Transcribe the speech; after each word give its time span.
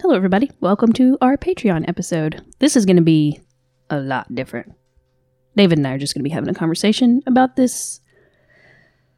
Hello, 0.00 0.16
everybody. 0.16 0.50
Welcome 0.60 0.92
to 0.94 1.16
our 1.20 1.36
Patreon 1.36 1.88
episode. 1.88 2.42
This 2.58 2.76
is 2.76 2.86
going 2.86 2.96
to 2.96 3.02
be 3.02 3.40
a 3.88 4.00
lot 4.00 4.34
different. 4.34 4.72
David 5.56 5.78
and 5.78 5.86
I 5.86 5.92
are 5.92 5.98
just 5.98 6.14
going 6.14 6.20
to 6.20 6.28
be 6.28 6.30
having 6.34 6.48
a 6.48 6.54
conversation 6.54 7.22
about 7.26 7.54
this 7.56 8.00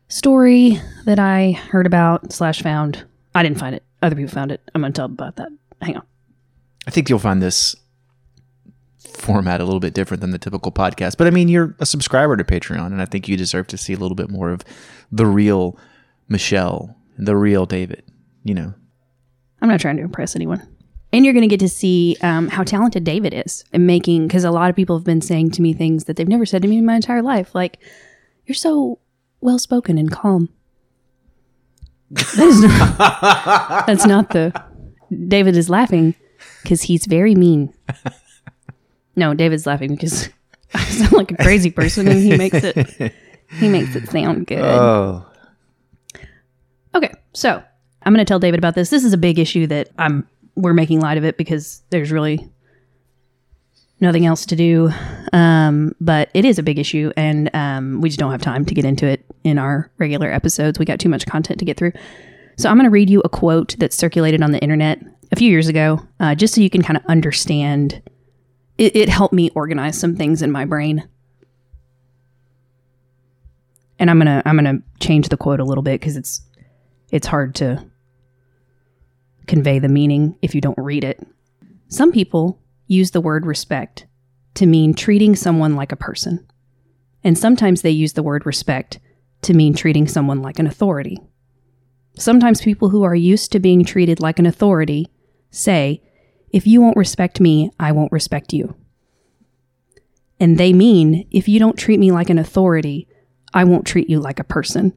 story 0.09 0.81
that 1.07 1.19
I 1.19 1.53
heard 1.53 1.87
about 1.87 2.33
slash 2.33 2.61
found. 2.61 3.05
I 3.35 3.43
didn't 3.43 3.59
find 3.59 3.75
it. 3.75 3.83
Other 4.03 4.17
people 4.17 4.33
found 4.33 4.53
it. 4.53 4.61
I'm 4.75 4.83
going 4.83 4.93
to 4.93 4.97
tell 4.97 5.07
about 5.07 5.37
that. 5.37 5.49
Hang 5.81 5.97
on. 5.97 6.03
I 6.87 6.91
think 6.91 7.09
you'll 7.09 7.19
find 7.19 7.41
this 7.41 7.75
format 8.99 9.61
a 9.61 9.65
little 9.65 9.81
bit 9.81 9.95
different 9.95 10.21
than 10.21 10.33
the 10.33 10.39
typical 10.39 10.71
podcast. 10.71 11.17
But 11.17 11.27
I 11.27 11.31
mean, 11.31 11.49
you're 11.49 11.75
a 11.79 11.87
subscriber 11.87 12.37
to 12.37 12.45
Patreon, 12.45 12.87
and 12.87 13.01
I 13.01 13.07
think 13.07 13.27
you 13.27 13.39
deserve 13.39 13.69
to 13.69 13.79
see 13.79 13.95
a 13.95 13.97
little 13.99 14.17
bit 14.17 14.29
more 14.29 14.51
of 14.51 14.63
the 15.11 15.25
real 15.25 15.79
Michelle, 16.29 16.95
the 17.17 17.37
real 17.37 17.65
David. 17.65 18.03
You 18.43 18.55
know, 18.55 18.75
I'm 19.65 19.71
not 19.71 19.81
trying 19.81 19.97
to 19.97 20.03
impress 20.03 20.37
anyone. 20.37 20.61
And 21.11 21.25
you're 21.25 21.33
going 21.33 21.49
to 21.49 21.49
get 21.49 21.61
to 21.61 21.71
see 21.71 22.19
um, 22.21 22.49
how 22.49 22.65
talented 22.65 23.03
David 23.03 23.33
is 23.33 23.65
in 23.73 23.87
making, 23.87 24.27
because 24.27 24.45
a 24.45 24.51
lot 24.51 24.69
of 24.69 24.77
people 24.77 24.99
have 24.99 25.07
been 25.07 25.23
saying 25.23 25.53
to 25.53 25.63
me 25.63 25.73
things 25.73 26.05
that 26.05 26.17
they've 26.17 26.29
never 26.29 26.45
said 26.45 26.61
to 26.61 26.69
me 26.69 26.77
in 26.77 26.85
my 26.85 26.97
entire 26.97 27.23
life. 27.23 27.55
Like, 27.55 27.79
you're 28.45 28.55
so 28.55 28.99
well 29.41 29.59
spoken 29.59 29.97
and 29.97 30.11
calm. 30.11 30.51
That 32.11 32.39
is 32.41 32.61
not, 32.61 33.87
that's 33.87 34.05
not 34.05 34.31
the. 34.31 34.53
David 35.29 35.57
is 35.57 35.71
laughing 35.71 36.15
because 36.63 36.83
he's 36.83 37.07
very 37.07 37.35
mean. 37.35 37.73
No, 39.17 39.33
David's 39.33 39.65
laughing 39.65 39.95
because 39.95 40.29
I 40.75 40.85
sound 40.85 41.13
like 41.13 41.31
a 41.31 41.37
crazy 41.37 41.71
person 41.71 42.07
and 42.07 42.21
he 42.21 42.37
makes 42.37 42.59
it 42.63 43.15
he 43.61 43.71
makes 43.71 43.97
it 43.97 44.11
sound 44.11 44.47
good. 44.47 44.61
oh, 44.61 45.25
Okay, 46.95 47.15
so 47.33 47.63
I'm 48.05 48.13
going 48.13 48.25
to 48.25 48.29
tell 48.29 48.39
David 48.39 48.59
about 48.59 48.75
this. 48.75 48.91
This 48.91 49.05
is 49.05 49.13
a 49.13 49.19
big 49.19 49.39
issue 49.39 49.67
that 49.69 49.91
I'm 49.99 50.29
we're 50.57 50.75
making 50.75 51.01
light 51.01 51.19
of 51.19 51.25
it 51.25 51.37
because 51.37 51.83
there's 51.91 52.13
really 52.13 52.49
nothing 54.01 54.27
else 54.27 54.47
to 54.47 54.57
do. 54.57 54.91
Um, 55.33 55.95
but 56.01 56.31
it 56.35 56.45
is 56.45 56.59
a 56.59 56.63
big 56.63 56.79
issue, 56.79 57.13
and 57.17 57.51
um, 57.55 58.01
we 58.01 58.09
just 58.09 58.21
don't 58.21 58.31
have 58.31 58.43
time 58.43 58.65
to 58.67 58.75
get 58.75 58.85
into 58.85 59.07
it 59.07 59.25
in 59.43 59.59
our 59.59 59.91
regular 59.99 60.31
episodes. 60.31 60.79
We 60.79 60.85
got 60.85 61.01
too 61.01 61.09
much 61.09 61.27
content 61.27 61.59
to 61.59 61.65
get 61.65 61.77
through. 61.77 61.93
So 62.57 62.69
I'm 62.69 62.77
going 62.77 62.85
to 62.85 62.91
read 62.91 63.11
you 63.11 63.21
a 63.25 63.29
quote 63.29 63.77
that 63.79 63.93
circulated 63.93 64.43
on 64.43 64.53
the 64.53 64.61
internet 64.61 65.01
a 65.33 65.37
few 65.37 65.51
years 65.51 65.69
ago, 65.69 66.01
uh, 66.21 66.35
just 66.35 66.55
so 66.55 66.61
you 66.61 66.71
can 66.71 66.83
kind 66.83 66.97
of 66.97 67.05
understand. 67.07 68.01
It, 68.79 68.95
it 68.95 69.09
helped 69.09 69.35
me 69.35 69.51
organize 69.55 69.99
some 69.99 70.17
things 70.17 70.43
in 70.43 70.51
my 70.53 70.65
brain. 70.65 71.09
And 73.99 74.11
I'm 74.11 74.19
gonna 74.19 74.43
I'm 74.45 74.57
gonna 74.57 74.81
change 74.99 75.29
the 75.29 75.37
quote 75.37 75.61
a 75.61 75.65
little 75.65 75.83
bit 75.83 76.01
because 76.01 76.17
it's 76.17 76.43
it's 77.11 77.29
hard 77.29 77.55
to 77.57 77.85
convey 79.47 79.79
the 79.79 79.89
meaning 79.89 80.37
if 80.43 80.55
you 80.55 80.61
don't 80.61 80.79
read 80.79 81.05
it. 81.05 81.27
Some 81.89 82.13
people 82.13 82.61
use 82.87 83.11
the 83.11 83.21
word 83.21 83.47
respect 83.47 84.07
to 84.55 84.67
mean 84.67 84.95
treating 84.95 85.37
someone 85.37 85.75
like 85.77 85.93
a 85.93 85.97
person. 85.97 86.47
And 87.23 87.39
sometimes 87.39 87.83
they 87.83 87.91
use 87.91 88.13
the 88.13 88.23
word 88.23 88.47
respect 88.47 88.99
to 89.43 89.55
mean 89.55 89.75
treating 89.75 90.07
someone 90.09 90.43
like 90.43 90.59
an 90.59 90.67
authority. 90.67 91.19
Sometimes 92.17 92.61
people 92.61 92.91
who 92.91 93.03
are 93.03 93.15
used 93.15 93.51
to 93.53 93.59
being 93.59 93.85
treated 93.85 94.21
like 94.21 94.39
an 94.39 94.47
authority 94.47 95.09
say, 95.51 96.03
if 96.53 96.67
you 96.67 96.81
won't 96.81 96.97
respect 96.97 97.41
me, 97.41 97.73
I 97.81 97.93
won't 97.93 98.13
respect 98.13 98.53
you. 98.53 98.77
And 100.39 100.59
they 100.59 100.73
mean, 100.73 101.27
if 101.31 101.49
you 101.49 101.59
don't 101.59 101.79
treat 101.79 101.99
me 101.99 102.13
like 102.13 102.31
an 102.31 102.39
authority, 102.39 103.09
I 103.53 103.65
won't 103.65 103.87
treat 103.87 104.09
you 104.09 104.21
like 104.21 104.39
a 104.39 104.45
person. 104.45 104.97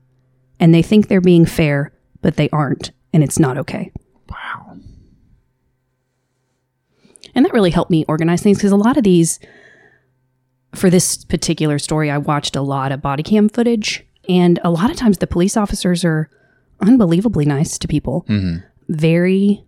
And 0.59 0.73
they 0.73 0.81
think 0.81 1.07
they're 1.07 1.21
being 1.21 1.45
fair, 1.45 1.93
but 2.21 2.35
they 2.35 2.49
aren't, 2.49 2.91
and 3.13 3.23
it's 3.23 3.39
not 3.39 3.57
okay. 3.57 3.91
Wow. 4.29 4.77
And 7.35 7.45
that 7.45 7.53
really 7.53 7.71
helped 7.71 7.91
me 7.91 8.05
organize 8.07 8.41
things 8.41 8.57
because 8.57 8.71
a 8.71 8.77
lot 8.77 8.97
of 8.97 9.03
these, 9.03 9.39
for 10.73 10.89
this 10.89 11.23
particular 11.25 11.77
story, 11.77 12.09
I 12.09 12.17
watched 12.17 12.55
a 12.55 12.61
lot 12.61 12.91
of 12.91 13.01
body 13.01 13.23
cam 13.23 13.49
footage. 13.49 14.03
And 14.29 14.59
a 14.63 14.71
lot 14.71 14.89
of 14.89 14.97
times 14.97 15.19
the 15.19 15.27
police 15.27 15.55
officers 15.55 16.03
are 16.03 16.29
unbelievably 16.81 17.45
nice 17.45 17.77
to 17.77 17.87
people, 17.87 18.25
mm-hmm. 18.27 18.57
very 18.89 19.63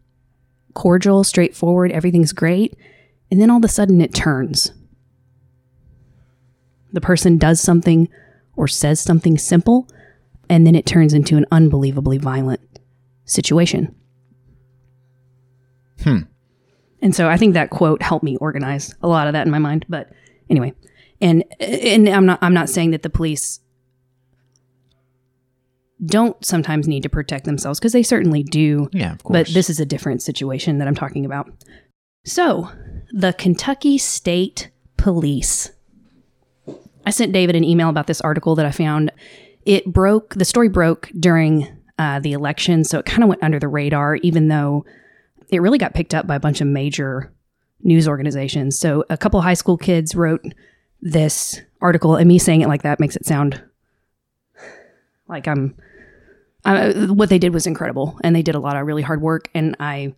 cordial, 0.73 1.23
straightforward, 1.23 1.91
everything's 1.91 2.33
great. 2.33 2.75
And 3.31 3.41
then 3.41 3.49
all 3.49 3.57
of 3.57 3.63
a 3.63 3.69
sudden 3.69 4.01
it 4.01 4.13
turns. 4.13 4.71
The 6.91 7.01
person 7.01 7.37
does 7.37 7.61
something 7.61 8.09
or 8.55 8.67
says 8.67 8.99
something 8.99 9.37
simple, 9.37 9.87
and 10.49 10.65
then 10.65 10.75
it 10.75 10.85
turns 10.85 11.13
into 11.13 11.37
an 11.37 11.45
unbelievably 11.51 12.17
violent 12.17 12.61
situation. 13.25 13.95
Hmm. 16.03 16.19
And 17.01 17.15
so 17.15 17.29
I 17.29 17.37
think 17.37 17.53
that 17.53 17.69
quote 17.69 18.01
helped 18.01 18.23
me 18.23 18.37
organize 18.37 18.93
a 19.01 19.07
lot 19.07 19.27
of 19.27 19.33
that 19.33 19.45
in 19.45 19.51
my 19.51 19.59
mind. 19.59 19.85
But 19.87 20.09
anyway, 20.49 20.73
and 21.21 21.43
and 21.59 22.07
I'm 22.09 22.25
not 22.25 22.39
I'm 22.41 22.53
not 22.53 22.69
saying 22.69 22.91
that 22.91 23.03
the 23.03 23.09
police 23.09 23.59
don't 26.05 26.43
sometimes 26.45 26.87
need 26.87 27.03
to 27.03 27.09
protect 27.09 27.45
themselves 27.45 27.79
because 27.79 27.93
they 27.93 28.03
certainly 28.03 28.43
do. 28.43 28.89
Yeah, 28.93 29.13
of 29.13 29.23
course. 29.23 29.33
But 29.33 29.53
this 29.53 29.69
is 29.69 29.79
a 29.79 29.85
different 29.85 30.21
situation 30.21 30.77
that 30.77 30.87
I'm 30.87 30.95
talking 30.95 31.25
about. 31.25 31.49
So, 32.25 32.69
the 33.11 33.33
Kentucky 33.33 33.97
State 33.97 34.69
Police. 34.97 35.71
I 37.05 37.11
sent 37.11 37.31
David 37.31 37.55
an 37.55 37.63
email 37.63 37.89
about 37.89 38.07
this 38.07 38.21
article 38.21 38.55
that 38.55 38.65
I 38.65 38.71
found. 38.71 39.11
It 39.65 39.85
broke, 39.85 40.35
the 40.35 40.45
story 40.45 40.69
broke 40.69 41.09
during 41.19 41.67
uh, 41.97 42.19
the 42.19 42.33
election, 42.33 42.83
so 42.83 42.99
it 42.99 43.05
kind 43.05 43.23
of 43.23 43.29
went 43.29 43.43
under 43.43 43.59
the 43.59 43.67
radar, 43.67 44.15
even 44.17 44.47
though 44.47 44.85
it 45.49 45.61
really 45.61 45.77
got 45.77 45.93
picked 45.93 46.13
up 46.13 46.27
by 46.27 46.35
a 46.35 46.39
bunch 46.39 46.61
of 46.61 46.67
major 46.67 47.33
news 47.81 48.07
organizations. 48.07 48.77
So, 48.77 49.03
a 49.09 49.17
couple 49.17 49.41
high 49.41 49.53
school 49.53 49.77
kids 49.77 50.15
wrote 50.15 50.43
this 51.01 51.61
article, 51.81 52.15
and 52.15 52.27
me 52.27 52.39
saying 52.39 52.61
it 52.61 52.67
like 52.67 52.83
that 52.83 52.99
makes 52.99 53.15
it 53.15 53.25
sound 53.25 53.61
like 55.27 55.47
I'm. 55.47 55.75
I, 56.65 56.91
what 57.05 57.29
they 57.29 57.39
did 57.39 57.53
was 57.53 57.65
incredible, 57.65 58.19
and 58.21 58.35
they 58.35 58.41
did 58.41 58.55
a 58.55 58.59
lot 58.59 58.75
of 58.75 58.85
really 58.85 59.01
hard 59.01 59.21
work. 59.21 59.49
And 59.53 59.77
I, 59.79 60.13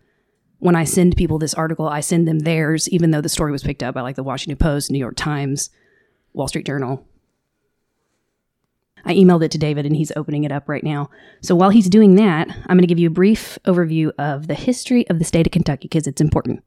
when 0.58 0.74
I 0.74 0.82
send 0.82 1.16
people 1.16 1.38
this 1.38 1.54
article, 1.54 1.88
I 1.88 2.00
send 2.00 2.26
them 2.26 2.40
theirs, 2.40 2.88
even 2.88 3.12
though 3.12 3.20
the 3.20 3.28
story 3.28 3.52
was 3.52 3.62
picked 3.62 3.82
up 3.82 3.94
by 3.94 4.00
like 4.00 4.16
the 4.16 4.24
Washington 4.24 4.58
Post, 4.58 4.90
New 4.90 4.98
York 4.98 5.14
Times, 5.16 5.70
Wall 6.32 6.48
Street 6.48 6.66
Journal. 6.66 7.06
I 9.04 9.14
emailed 9.14 9.44
it 9.44 9.50
to 9.52 9.58
David, 9.58 9.86
and 9.86 9.96
he's 9.96 10.12
opening 10.16 10.44
it 10.44 10.52
up 10.52 10.68
right 10.68 10.84
now. 10.84 11.10
So 11.40 11.54
while 11.54 11.70
he's 11.70 11.88
doing 11.88 12.14
that, 12.16 12.48
I'm 12.48 12.76
going 12.76 12.80
to 12.80 12.86
give 12.86 12.98
you 12.98 13.08
a 13.08 13.10
brief 13.10 13.58
overview 13.64 14.12
of 14.18 14.46
the 14.46 14.54
history 14.54 15.08
of 15.08 15.18
the 15.18 15.24
state 15.24 15.46
of 15.46 15.52
Kentucky 15.52 15.88
because 15.88 16.06
it's 16.06 16.20
important. 16.20 16.62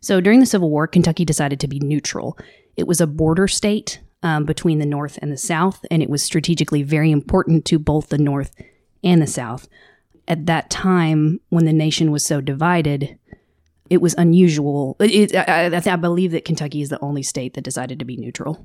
So 0.00 0.20
during 0.20 0.40
the 0.40 0.46
Civil 0.46 0.70
War, 0.70 0.86
Kentucky 0.86 1.24
decided 1.24 1.60
to 1.60 1.68
be 1.68 1.78
neutral. 1.80 2.38
It 2.76 2.86
was 2.86 3.00
a 3.00 3.06
border 3.06 3.46
state 3.46 4.00
um, 4.22 4.44
between 4.44 4.78
the 4.78 4.86
North 4.86 5.18
and 5.20 5.30
the 5.30 5.36
South, 5.36 5.84
and 5.90 6.02
it 6.02 6.10
was 6.10 6.22
strategically 6.22 6.82
very 6.82 7.10
important 7.10 7.64
to 7.66 7.78
both 7.78 8.08
the 8.08 8.18
North 8.18 8.54
and 9.04 9.20
the 9.20 9.26
South. 9.26 9.68
At 10.26 10.46
that 10.46 10.70
time, 10.70 11.40
when 11.48 11.64
the 11.64 11.72
nation 11.72 12.10
was 12.10 12.24
so 12.24 12.40
divided, 12.40 13.18
it 13.90 14.00
was 14.00 14.14
unusual. 14.16 14.96
It, 15.00 15.34
I, 15.34 15.66
I, 15.66 15.92
I 15.92 15.96
believe 15.96 16.32
that 16.32 16.44
Kentucky 16.44 16.80
is 16.80 16.88
the 16.88 17.00
only 17.00 17.22
state 17.22 17.54
that 17.54 17.64
decided 17.64 17.98
to 17.98 18.04
be 18.04 18.16
neutral. 18.16 18.64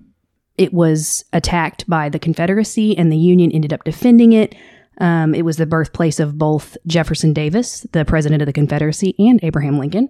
It 0.58 0.74
was 0.74 1.26
attacked 1.34 1.88
by 1.90 2.10
the 2.10 2.20
Confederacy, 2.20 2.98
and 2.98 3.12
the 3.12 3.18
Union 3.18 3.52
ended 3.52 3.74
up 3.74 3.84
defending 3.84 4.34
it. 4.34 4.56
Um, 5.00 5.36
it 5.36 5.44
was 5.44 5.58
the 5.58 5.66
birthplace 5.66 6.20
of 6.20 6.38
both 6.38 6.78
Jefferson 6.88 7.34
Davis, 7.34 7.86
the 7.92 8.06
president 8.06 8.42
of 8.42 8.46
the 8.46 8.54
Confederacy, 8.54 9.16
and 9.20 9.40
Abraham 9.44 9.78
Lincoln, 9.78 10.10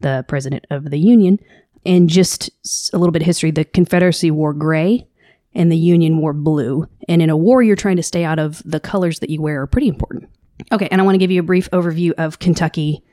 the 0.00 0.24
president 0.26 0.66
of 0.70 0.90
the 0.90 0.98
Union. 0.98 1.38
And 1.86 2.08
just 2.08 2.50
a 2.92 2.98
little 2.98 3.12
bit 3.12 3.22
of 3.22 3.26
history 3.26 3.50
the 3.50 3.64
Confederacy 3.64 4.30
wore 4.30 4.54
gray 4.54 5.06
and 5.54 5.70
the 5.70 5.76
Union 5.76 6.18
wore 6.18 6.32
blue. 6.32 6.88
And 7.08 7.22
in 7.22 7.30
a 7.30 7.36
war, 7.36 7.62
you're 7.62 7.76
trying 7.76 7.96
to 7.96 8.02
stay 8.02 8.24
out 8.24 8.38
of 8.38 8.62
the 8.64 8.80
colors 8.80 9.20
that 9.20 9.30
you 9.30 9.40
wear 9.40 9.62
are 9.62 9.66
pretty 9.66 9.88
important. 9.88 10.28
Okay, 10.72 10.88
and 10.90 11.00
I 11.00 11.04
want 11.04 11.14
to 11.14 11.18
give 11.18 11.30
you 11.30 11.40
a 11.40 11.44
brief 11.44 11.70
overview 11.70 12.12
of 12.18 12.38
Kentucky 12.38 13.04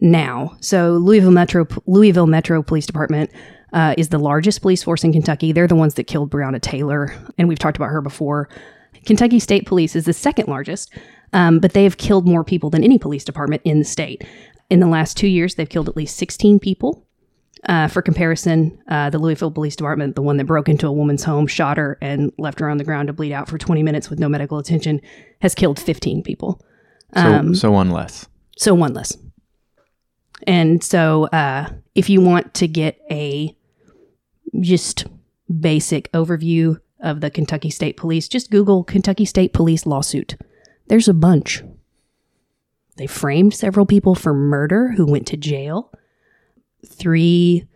now. 0.00 0.56
So 0.60 0.92
Louisville 0.92 1.30
Metro 1.30 1.66
Louisville 1.86 2.26
Metro 2.26 2.62
Police 2.62 2.86
Department 2.86 3.30
uh, 3.74 3.94
is 3.98 4.08
the 4.08 4.18
largest 4.18 4.62
police 4.62 4.82
force 4.82 5.04
in 5.04 5.12
Kentucky. 5.12 5.52
They're 5.52 5.66
the 5.66 5.74
ones 5.74 5.94
that 5.94 6.04
killed 6.04 6.30
Breonna 6.30 6.60
Taylor, 6.60 7.14
and 7.36 7.48
we've 7.48 7.58
talked 7.58 7.76
about 7.76 7.90
her 7.90 8.00
before. 8.00 8.48
Kentucky 9.04 9.40
State 9.40 9.66
Police 9.66 9.96
is 9.96 10.06
the 10.06 10.12
second 10.12 10.48
largest, 10.48 10.94
um, 11.32 11.58
but 11.58 11.72
they 11.72 11.82
have 11.82 11.98
killed 11.98 12.26
more 12.26 12.44
people 12.44 12.70
than 12.70 12.84
any 12.84 12.98
police 12.98 13.24
department 13.24 13.60
in 13.64 13.80
the 13.80 13.84
state. 13.84 14.24
In 14.70 14.80
the 14.80 14.86
last 14.86 15.16
two 15.16 15.26
years, 15.26 15.56
they've 15.56 15.68
killed 15.68 15.88
at 15.88 15.96
least 15.96 16.16
16 16.16 16.60
people. 16.60 17.04
Uh, 17.66 17.88
for 17.88 18.02
comparison, 18.02 18.78
uh, 18.88 19.08
the 19.08 19.18
Louisville 19.18 19.50
Police 19.50 19.74
Department, 19.74 20.16
the 20.16 20.22
one 20.22 20.36
that 20.36 20.44
broke 20.44 20.68
into 20.68 20.86
a 20.86 20.92
woman's 20.92 21.24
home, 21.24 21.46
shot 21.46 21.78
her, 21.78 21.98
and 22.02 22.30
left 22.36 22.60
her 22.60 22.68
on 22.68 22.76
the 22.76 22.84
ground 22.84 23.06
to 23.06 23.14
bleed 23.14 23.32
out 23.32 23.48
for 23.48 23.56
20 23.56 23.82
minutes 23.82 24.10
with 24.10 24.18
no 24.18 24.28
medical 24.28 24.58
attention, 24.58 25.00
has 25.40 25.54
killed 25.54 25.80
15 25.80 26.22
people. 26.22 26.60
So, 27.14 27.52
so 27.54 27.72
one 27.72 27.90
less. 27.90 28.28
So 28.58 28.74
one 28.74 28.92
less. 28.92 29.16
And 30.46 30.84
so, 30.84 31.24
uh, 31.28 31.70
if 31.94 32.10
you 32.10 32.20
want 32.20 32.52
to 32.54 32.68
get 32.68 32.98
a 33.10 33.56
just 34.60 35.06
basic 35.60 36.10
overview 36.12 36.80
of 37.00 37.20
the 37.20 37.30
Kentucky 37.30 37.70
State 37.70 37.96
Police, 37.96 38.28
just 38.28 38.50
Google 38.50 38.84
Kentucky 38.84 39.24
State 39.24 39.52
Police 39.52 39.86
lawsuit. 39.86 40.36
There's 40.88 41.08
a 41.08 41.14
bunch. 41.14 41.62
They 42.96 43.06
framed 43.06 43.54
several 43.54 43.86
people 43.86 44.14
for 44.14 44.32
murder 44.32 44.92
who 44.92 45.06
went 45.06 45.26
to 45.28 45.36
jail. 45.36 45.92
Three 46.86 47.66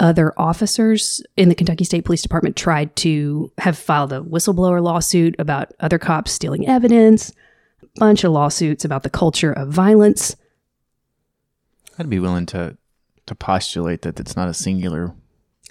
other 0.00 0.32
officers 0.36 1.22
in 1.36 1.48
the 1.48 1.54
Kentucky 1.54 1.84
State 1.84 2.04
Police 2.04 2.22
Department 2.22 2.56
tried 2.56 2.94
to 2.96 3.52
have 3.58 3.78
filed 3.78 4.12
a 4.12 4.20
whistleblower 4.20 4.82
lawsuit 4.82 5.34
about 5.38 5.72
other 5.80 5.98
cops 5.98 6.32
stealing 6.32 6.68
evidence, 6.68 7.32
a 7.82 7.86
bunch 7.96 8.24
of 8.24 8.32
lawsuits 8.32 8.84
about 8.84 9.02
the 9.02 9.10
culture 9.10 9.52
of 9.52 9.68
violence. 9.68 10.36
I'd 11.98 12.10
be 12.10 12.18
willing 12.18 12.46
to 12.46 12.76
to 13.26 13.34
postulate 13.34 14.02
that 14.02 14.20
it's 14.20 14.36
not 14.36 14.48
a 14.48 14.54
singular 14.54 15.14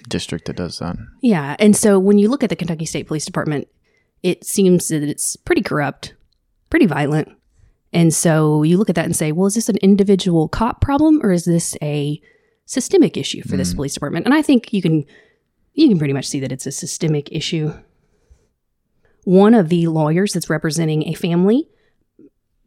district 0.08 0.46
that 0.46 0.56
does 0.56 0.78
that. 0.78 0.96
Yeah. 1.22 1.56
And 1.58 1.76
so 1.76 1.98
when 1.98 2.18
you 2.18 2.28
look 2.28 2.42
at 2.42 2.50
the 2.50 2.56
Kentucky 2.56 2.84
State 2.84 3.06
Police 3.06 3.24
Department, 3.24 3.68
it 4.22 4.44
seems 4.44 4.88
that 4.88 5.02
it's 5.02 5.36
pretty 5.36 5.62
corrupt, 5.62 6.14
pretty 6.70 6.86
violent. 6.86 7.28
And 7.92 8.12
so 8.12 8.62
you 8.62 8.76
look 8.76 8.88
at 8.88 8.96
that 8.96 9.04
and 9.04 9.14
say, 9.14 9.32
well, 9.32 9.46
is 9.46 9.54
this 9.54 9.68
an 9.68 9.76
individual 9.78 10.48
cop 10.48 10.80
problem 10.80 11.20
or 11.22 11.30
is 11.30 11.44
this 11.44 11.76
a 11.80 12.20
systemic 12.66 13.16
issue 13.16 13.42
for 13.42 13.56
this 13.56 13.72
mm. 13.72 13.76
police 13.76 13.94
department? 13.94 14.26
And 14.26 14.34
I 14.34 14.42
think 14.42 14.72
you 14.72 14.82
can 14.82 15.04
you 15.74 15.88
can 15.88 15.98
pretty 15.98 16.14
much 16.14 16.26
see 16.26 16.40
that 16.40 16.52
it's 16.52 16.66
a 16.66 16.72
systemic 16.72 17.30
issue. 17.32 17.72
One 19.24 19.54
of 19.54 19.68
the 19.68 19.86
lawyers 19.88 20.32
that's 20.32 20.50
representing 20.50 21.08
a 21.08 21.14
family 21.14 21.68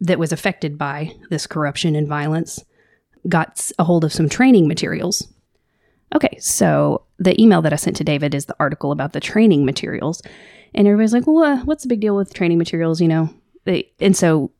that 0.00 0.18
was 0.18 0.32
affected 0.32 0.78
by 0.78 1.14
this 1.30 1.46
corruption 1.46 1.96
and 1.96 2.06
violence 2.06 2.64
got 3.28 3.70
a 3.78 3.84
hold 3.84 4.04
of 4.04 4.12
some 4.12 4.28
training 4.28 4.68
materials. 4.68 5.26
Okay, 6.14 6.38
so 6.40 7.02
the 7.18 7.40
email 7.40 7.62
that 7.62 7.72
I 7.72 7.76
sent 7.76 7.96
to 7.96 8.04
David 8.04 8.34
is 8.34 8.46
the 8.46 8.56
article 8.58 8.92
about 8.92 9.12
the 9.12 9.20
training 9.20 9.64
materials. 9.64 10.22
And 10.74 10.86
everybody's 10.86 11.12
like, 11.12 11.26
well, 11.26 11.44
uh, 11.44 11.64
what's 11.64 11.82
the 11.82 11.88
big 11.88 12.00
deal 12.00 12.16
with 12.16 12.34
training 12.34 12.58
materials? 12.58 13.00
You 13.00 13.08
know, 13.08 13.30
they, 13.64 13.90
and 14.00 14.16
so 14.16 14.50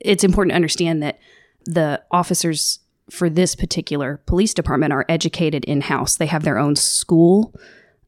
it's 0.00 0.24
important 0.24 0.52
to 0.52 0.56
understand 0.56 1.02
that 1.02 1.18
the 1.66 2.02
officers 2.10 2.80
for 3.10 3.28
this 3.28 3.54
particular 3.54 4.20
police 4.26 4.54
department 4.54 4.92
are 4.92 5.04
educated 5.08 5.64
in 5.64 5.82
house. 5.82 6.16
They 6.16 6.26
have 6.26 6.44
their 6.44 6.58
own 6.58 6.76
school, 6.76 7.54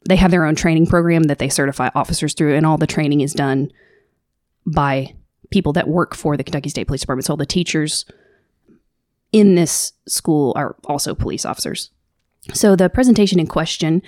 they 0.09 0.17
have 0.17 0.31
their 0.31 0.45
own 0.45 0.55
training 0.55 0.87
program 0.87 1.25
that 1.25 1.39
they 1.39 1.49
certify 1.49 1.91
officers 1.95 2.35
through, 2.35 2.57
and 2.57 2.67
all 2.67 2.79
the 2.79 2.87
training 2.87 3.21
is 3.21 3.33
done 3.33 3.71
by 4.67 5.15
people 5.51 5.73
that 5.75 5.89
work 5.89 6.15
for 6.15 6.37
the 6.37 6.45
Kentucky 6.45 6.69
State 6.69 6.87
Police 6.87 7.03
Department. 7.03 7.27
So 7.27 7.33
all 7.35 7.37
the 7.37 7.47
teachers 7.47 8.05
in 9.33 9.55
this 9.55 9.93
school 10.07 10.53
are 10.57 10.77
also 10.85 11.15
police 11.15 11.45
officers. 11.45 11.91
So 12.53 12.75
the 12.75 12.91
presentation 12.91 13.39
in 13.39 13.47
question 13.47 14.03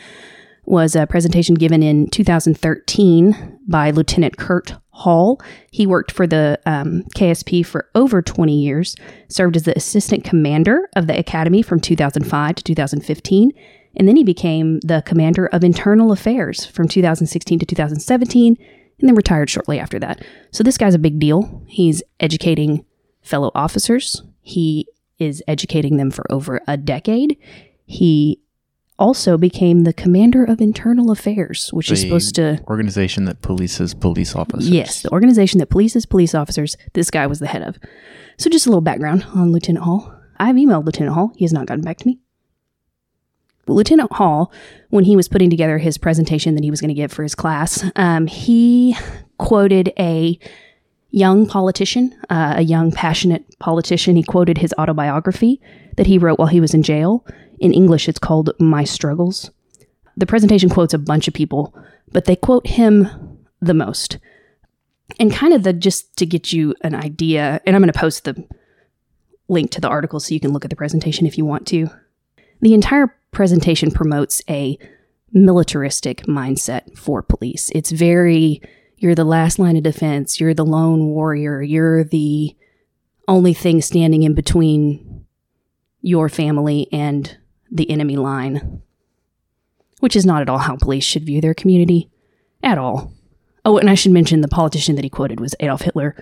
was 0.67 0.97
a 0.97 1.07
presentation 1.07 1.55
given 1.55 1.83
in 1.83 2.09
2013 2.09 3.59
by 3.69 3.91
Lieutenant 3.91 4.37
Kurt 4.39 4.75
Hall. 4.91 5.41
He 5.71 5.87
worked 5.87 6.11
for 6.11 6.27
the 6.27 6.59
um, 6.67 7.05
KSP 7.15 7.65
for 7.65 7.89
over 7.95 8.23
20 8.23 8.59
years, 8.59 8.97
served 9.29 9.57
as 9.57 9.65
the 9.65 9.77
assistant 9.77 10.25
commander 10.25 10.89
of 10.97 11.07
the 11.07 11.19
academy 11.19 11.63
from 11.63 11.81
2005 11.81 12.57
to 12.57 12.65
2015, 12.65 13.53
and 13.97 14.09
then 14.09 14.17
he 14.17 14.25
became 14.25 14.81
the 14.81 15.03
commander 15.07 15.47
of 15.47 15.63
internal 15.63 16.11
affairs 16.11 16.65
from 16.67 16.89
2016 16.89 17.59
to 17.61 17.67
2017, 17.67 18.57
and 19.01 19.09
then 19.09 19.15
retired 19.15 19.51
shortly 19.51 19.79
after 19.79 19.99
that. 19.99 20.25
So 20.51 20.65
this 20.65 20.79
guy's 20.79 20.95
a 20.95 20.99
big 20.99 21.19
deal. 21.19 21.63
He's 21.67 22.03
educating 22.19 22.85
fellow 23.23 23.53
officers. 23.55 24.23
He 24.41 24.89
is 25.19 25.43
educating 25.47 25.99
them 25.99 26.11
for 26.11 26.31
over 26.31 26.61
a 26.67 26.77
decade. 26.77 27.39
He 27.87 28.41
also 28.99 29.37
became 29.37 29.83
the 29.83 29.93
commander 29.93 30.45
of 30.45 30.61
internal 30.61 31.11
affairs, 31.11 31.71
which 31.73 31.91
is 31.91 32.01
supposed 32.01 32.35
to 32.37 32.61
organization 32.69 33.25
that 33.25 33.43
polices 33.43 33.99
police 33.99 34.35
officers. 34.35 34.71
Yes, 34.71 35.03
the 35.03 35.11
organization 35.11 35.59
that 35.59 35.71
polices 35.71 36.09
police 36.09 36.35
officers, 36.35 36.77
this 36.93 37.11
guy 37.11 37.27
was 37.27 37.41
the 37.41 37.47
head 37.47 37.63
of. 37.63 37.79
So, 38.39 38.49
just 38.51 38.67
a 38.67 38.71
little 38.71 38.81
background 38.81 39.27
on 39.35 39.53
Lieutenant 39.53 39.85
Hall. 39.85 40.13
I've 40.39 40.57
emailed 40.57 40.85
Lieutenant 40.85 41.15
Hall. 41.15 41.33
He 41.37 41.45
has 41.45 41.53
not 41.53 41.67
gotten 41.67 41.85
back 41.85 41.99
to 41.99 42.07
me. 42.07 42.19
Lieutenant 43.67 44.13
Hall, 44.13 44.53
when 44.91 45.05
he 45.05 45.17
was 45.17 45.29
putting 45.29 45.51
together 45.51 45.79
his 45.79 45.97
presentation 45.97 46.55
that 46.55 46.65
he 46.65 46.71
was 46.71 46.81
going 46.81 46.89
to 46.89 46.95
give 46.95 47.13
for 47.13 47.23
his 47.23 47.35
class, 47.35 47.85
um, 47.97 48.27
he 48.27 48.97
quoted 49.39 49.93
a 49.99 50.39
young 51.11 51.47
politician, 51.47 52.15
uh, 52.29 52.55
a 52.57 52.63
young, 52.63 52.93
passionate 52.93 53.59
politician. 53.59 54.17
He 54.17 54.23
quoted 54.23 54.59
his 54.59 54.75
autobiography 54.79 55.61
that 55.97 56.07
he 56.07 56.19
wrote 56.19 56.39
while 56.39 56.49
he 56.49 56.61
was 56.61 56.75
in 56.75 56.83
jail. 56.83 57.25
In 57.59 57.73
English, 57.73 58.09
it's 58.09 58.19
called 58.19 58.51
My 58.59 58.85
Struggles. 58.85 59.51
The 60.17 60.27
presentation 60.27 60.69
quotes 60.69 60.95
a 60.95 60.99
bunch 60.99 61.29
of 61.29 61.35
people, 61.35 61.75
but 62.13 62.25
they 62.25 62.37
quote 62.37 62.67
him 62.67 63.09
the 63.61 63.75
most. 63.75 64.19
And 65.19 65.33
kind 65.33 65.53
of 65.53 65.63
the 65.63 65.73
just 65.73 66.17
to 66.17 66.27
get 66.27 66.53
you 66.53 66.75
an 66.83 66.95
idea, 66.95 67.61
and 67.67 67.75
I'm 67.75 67.83
going 67.83 67.93
to 67.93 67.99
post 67.99 68.25
the 68.25 68.47
link 69.49 69.71
to 69.73 69.81
the 69.81 69.89
article 69.89 70.21
so 70.21 70.35
you 70.35 70.41
can 70.41 70.53
look 70.53 70.65
at 70.65 70.71
the 70.71 70.77
presentation 70.77 71.27
if 71.27 71.37
you 71.37 71.45
want 71.45 71.67
to. 71.69 71.89
The 72.61 72.75
entire 72.75 73.15
presentation 73.31 73.91
promotes 73.91 74.43
a 74.49 74.79
militaristic 75.33 76.23
mindset 76.23 76.97
for 76.97 77.23
police. 77.23 77.71
It's 77.75 77.91
very, 77.91 78.63
you're 78.97 79.15
the 79.15 79.25
last 79.25 79.59
line 79.59 79.77
of 79.77 79.83
defense, 79.83 80.41
you're 80.41 80.55
the 80.55 80.65
lone 80.65 81.07
warrior, 81.07 81.61
you're 81.61 82.05
the 82.05 82.57
only 83.29 83.53
thing 83.53 83.83
standing 83.83 84.23
in 84.23 84.35
between 84.35 85.27
your 86.01 86.29
family 86.29 86.87
and 86.93 87.37
the 87.75 87.91
enemy 87.91 88.17
line, 88.17 88.81
which 90.01 90.17
is 90.17 90.25
not 90.25 90.41
at 90.41 90.49
all 90.49 90.59
how 90.59 90.77
police 90.77 91.05
should 91.05 91.25
view 91.27 91.41
their 91.41 91.55
community 91.55 92.09
at 92.63 92.79
all. 92.79 93.13
Oh, 93.67 93.77
and 93.79 93.91
I 93.91 93.95
should 93.95 94.13
mention 94.13 94.41
the 94.41 94.49
politician 94.49 94.95
that 94.97 95.05
he 95.05 95.11
quoted 95.11 95.41
was 95.41 95.55
Adolf 95.61 95.83
Hitler, 95.83 96.15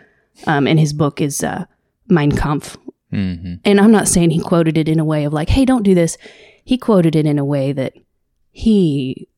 um, 0.46 0.66
and 0.66 0.80
his 0.80 0.92
book 0.92 1.20
is 1.20 1.44
uh, 1.44 1.66
Mein 2.08 2.32
Kampf. 2.32 2.76
hmm 3.10 3.54
And 3.64 3.80
I'm 3.80 3.92
not 3.92 4.08
saying 4.08 4.30
he 4.30 4.40
quoted 4.40 4.78
it 4.78 4.88
in 4.88 4.98
a 4.98 5.04
way 5.04 5.24
of 5.24 5.32
like, 5.32 5.50
"Hey, 5.50 5.64
don't 5.64 5.82
do 5.82 5.94
this." 5.94 6.16
He 6.64 6.78
quoted 6.78 7.14
it 7.16 7.26
in 7.26 7.38
a 7.38 7.44
way 7.44 7.72
that 7.72 7.94
he 8.52 9.28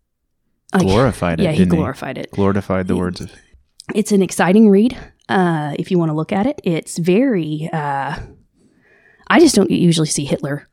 like, 0.75 0.83
Glorified 0.83 1.41
it. 1.41 1.45
Yeah, 1.45 1.53
he 1.53 1.65
glorified 1.67 2.19
it. 2.19 2.31
Glorified 2.31 2.87
the 2.89 2.97
words 2.97 3.21
of. 3.21 3.33
It's 3.95 4.13
an 4.13 4.23
exciting 4.23 4.69
read. 4.71 4.97
Uh, 5.29 5.75
if 5.79 5.91
you 5.91 5.99
want 5.99 6.11
to 6.11 6.15
look 6.15 6.33
at 6.33 6.47
it, 6.47 6.61
it's 6.65 6.99
very. 6.99 7.69
Uh, 7.73 8.17
I 9.29 9.41
just 9.41 9.55
don't 9.55 9.71
usually 9.71 10.09
see 10.09 10.25
Hitler 10.25 10.69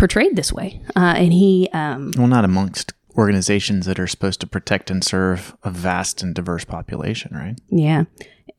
portrayed 0.00 0.34
this 0.34 0.52
way, 0.52 0.82
uh, 0.96 1.14
and 1.16 1.32
he. 1.32 1.68
Um, 1.72 2.10
Well, 2.16 2.26
not 2.26 2.44
amongst 2.44 2.92
organizations 3.16 3.86
that 3.86 4.00
are 4.00 4.06
supposed 4.06 4.40
to 4.40 4.46
protect 4.46 4.90
and 4.90 5.04
serve 5.04 5.54
a 5.62 5.70
vast 5.70 6.22
and 6.22 6.34
diverse 6.34 6.64
population, 6.64 7.30
right? 7.34 7.56
Yeah. 7.68 8.04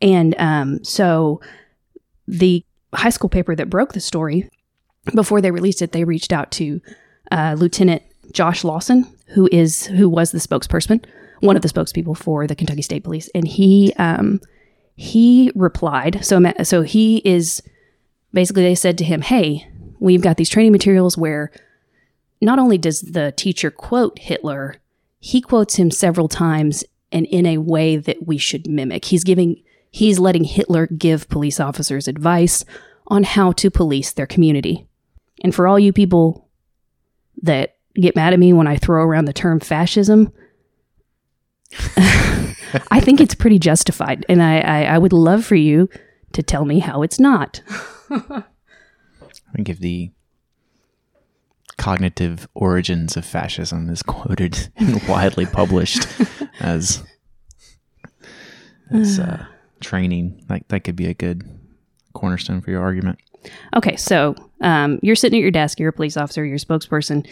And 0.01 0.35
um, 0.37 0.83
so 0.83 1.41
the 2.27 2.63
high 2.93 3.09
school 3.09 3.29
paper 3.29 3.55
that 3.55 3.69
broke 3.69 3.93
the 3.93 3.99
story, 3.99 4.49
before 5.15 5.41
they 5.41 5.51
released 5.51 5.81
it, 5.81 5.91
they 5.91 6.03
reached 6.03 6.31
out 6.31 6.51
to 6.51 6.79
uh, 7.31 7.55
Lieutenant 7.57 8.03
Josh 8.31 8.63
Lawson, 8.63 9.07
who 9.33 9.49
is 9.51 9.87
who 9.87 10.07
was 10.07 10.31
the 10.31 10.37
spokesperson, 10.37 11.03
one 11.39 11.55
of 11.55 11.61
the 11.63 11.69
spokespeople 11.69 12.15
for 12.17 12.45
the 12.45 12.55
Kentucky 12.55 12.81
State 12.83 13.03
Police, 13.03 13.29
and 13.33 13.47
he 13.47 13.93
um, 13.97 14.39
he 14.95 15.51
replied. 15.55 16.23
So 16.23 16.53
so 16.63 16.83
he 16.83 17.17
is 17.25 17.63
basically 18.31 18.63
they 18.63 18.75
said 18.75 18.97
to 18.99 19.03
him, 19.03 19.21
"Hey, 19.21 19.67
we've 20.01 20.21
got 20.21 20.35
these 20.35 20.49
training 20.49 20.73
materials 20.73 21.17
where 21.17 21.51
not 22.41 22.59
only 22.59 22.77
does 22.77 23.01
the 23.01 23.31
teacher 23.31 23.71
quote 23.71 24.19
Hitler, 24.19 24.77
he 25.19 25.39
quotes 25.39 25.75
him 25.75 25.91
several 25.91 26.27
times 26.27 26.83
and 27.11 27.25
in 27.27 27.45
a 27.45 27.59
way 27.59 27.95
that 27.95 28.27
we 28.27 28.37
should 28.37 28.67
mimic. 28.67 29.05
He's 29.05 29.23
giving 29.23 29.61
he's 29.91 30.19
letting 30.19 30.43
Hitler 30.45 30.87
give 30.87 31.29
police 31.29 31.59
officers 31.59 32.07
advice 32.07 32.65
on 33.07 33.23
how 33.23 33.51
to 33.53 33.69
police 33.69 34.11
their 34.11 34.25
community. 34.25 34.87
And 35.43 35.53
for 35.53 35.67
all 35.67 35.77
you 35.77 35.93
people 35.93 36.49
that 37.43 37.75
get 37.95 38.15
mad 38.15 38.33
at 38.33 38.39
me 38.39 38.53
when 38.53 38.67
I 38.67 38.77
throw 38.77 39.03
around 39.03 39.25
the 39.25 39.33
term 39.33 39.59
fascism, 39.59 40.33
I 41.97 42.99
think 43.01 43.19
it's 43.19 43.35
pretty 43.35 43.59
justified. 43.59 44.25
And 44.29 44.41
I, 44.41 44.59
I, 44.59 44.83
I 44.83 44.97
would 44.97 45.13
love 45.13 45.45
for 45.45 45.55
you 45.55 45.89
to 46.33 46.41
tell 46.41 46.65
me 46.65 46.79
how 46.79 47.01
it's 47.01 47.19
not. 47.19 47.61
I 49.51 49.55
think 49.55 49.69
if 49.69 49.79
the 49.79 50.11
cognitive 51.77 52.47
origins 52.53 53.17
of 53.17 53.25
fascism 53.25 53.89
is 53.89 54.03
quoted 54.03 54.69
and 54.75 55.01
widely 55.07 55.45
published 55.45 56.07
as 56.59 57.03
as 58.91 59.19
uh, 59.19 59.45
training, 59.79 60.43
like 60.49 60.67
that 60.67 60.81
could 60.81 60.95
be 60.95 61.07
a 61.07 61.13
good 61.13 61.43
cornerstone 62.13 62.61
for 62.61 62.71
your 62.71 62.81
argument. 62.81 63.19
Okay, 63.75 63.95
so 63.95 64.35
um, 64.61 64.99
you're 65.01 65.15
sitting 65.15 65.39
at 65.39 65.41
your 65.41 65.51
desk, 65.51 65.79
you're 65.79 65.89
a 65.89 65.93
police 65.93 66.17
officer, 66.17 66.45
you're 66.45 66.57
a 66.57 66.59
spokesperson. 66.59 67.27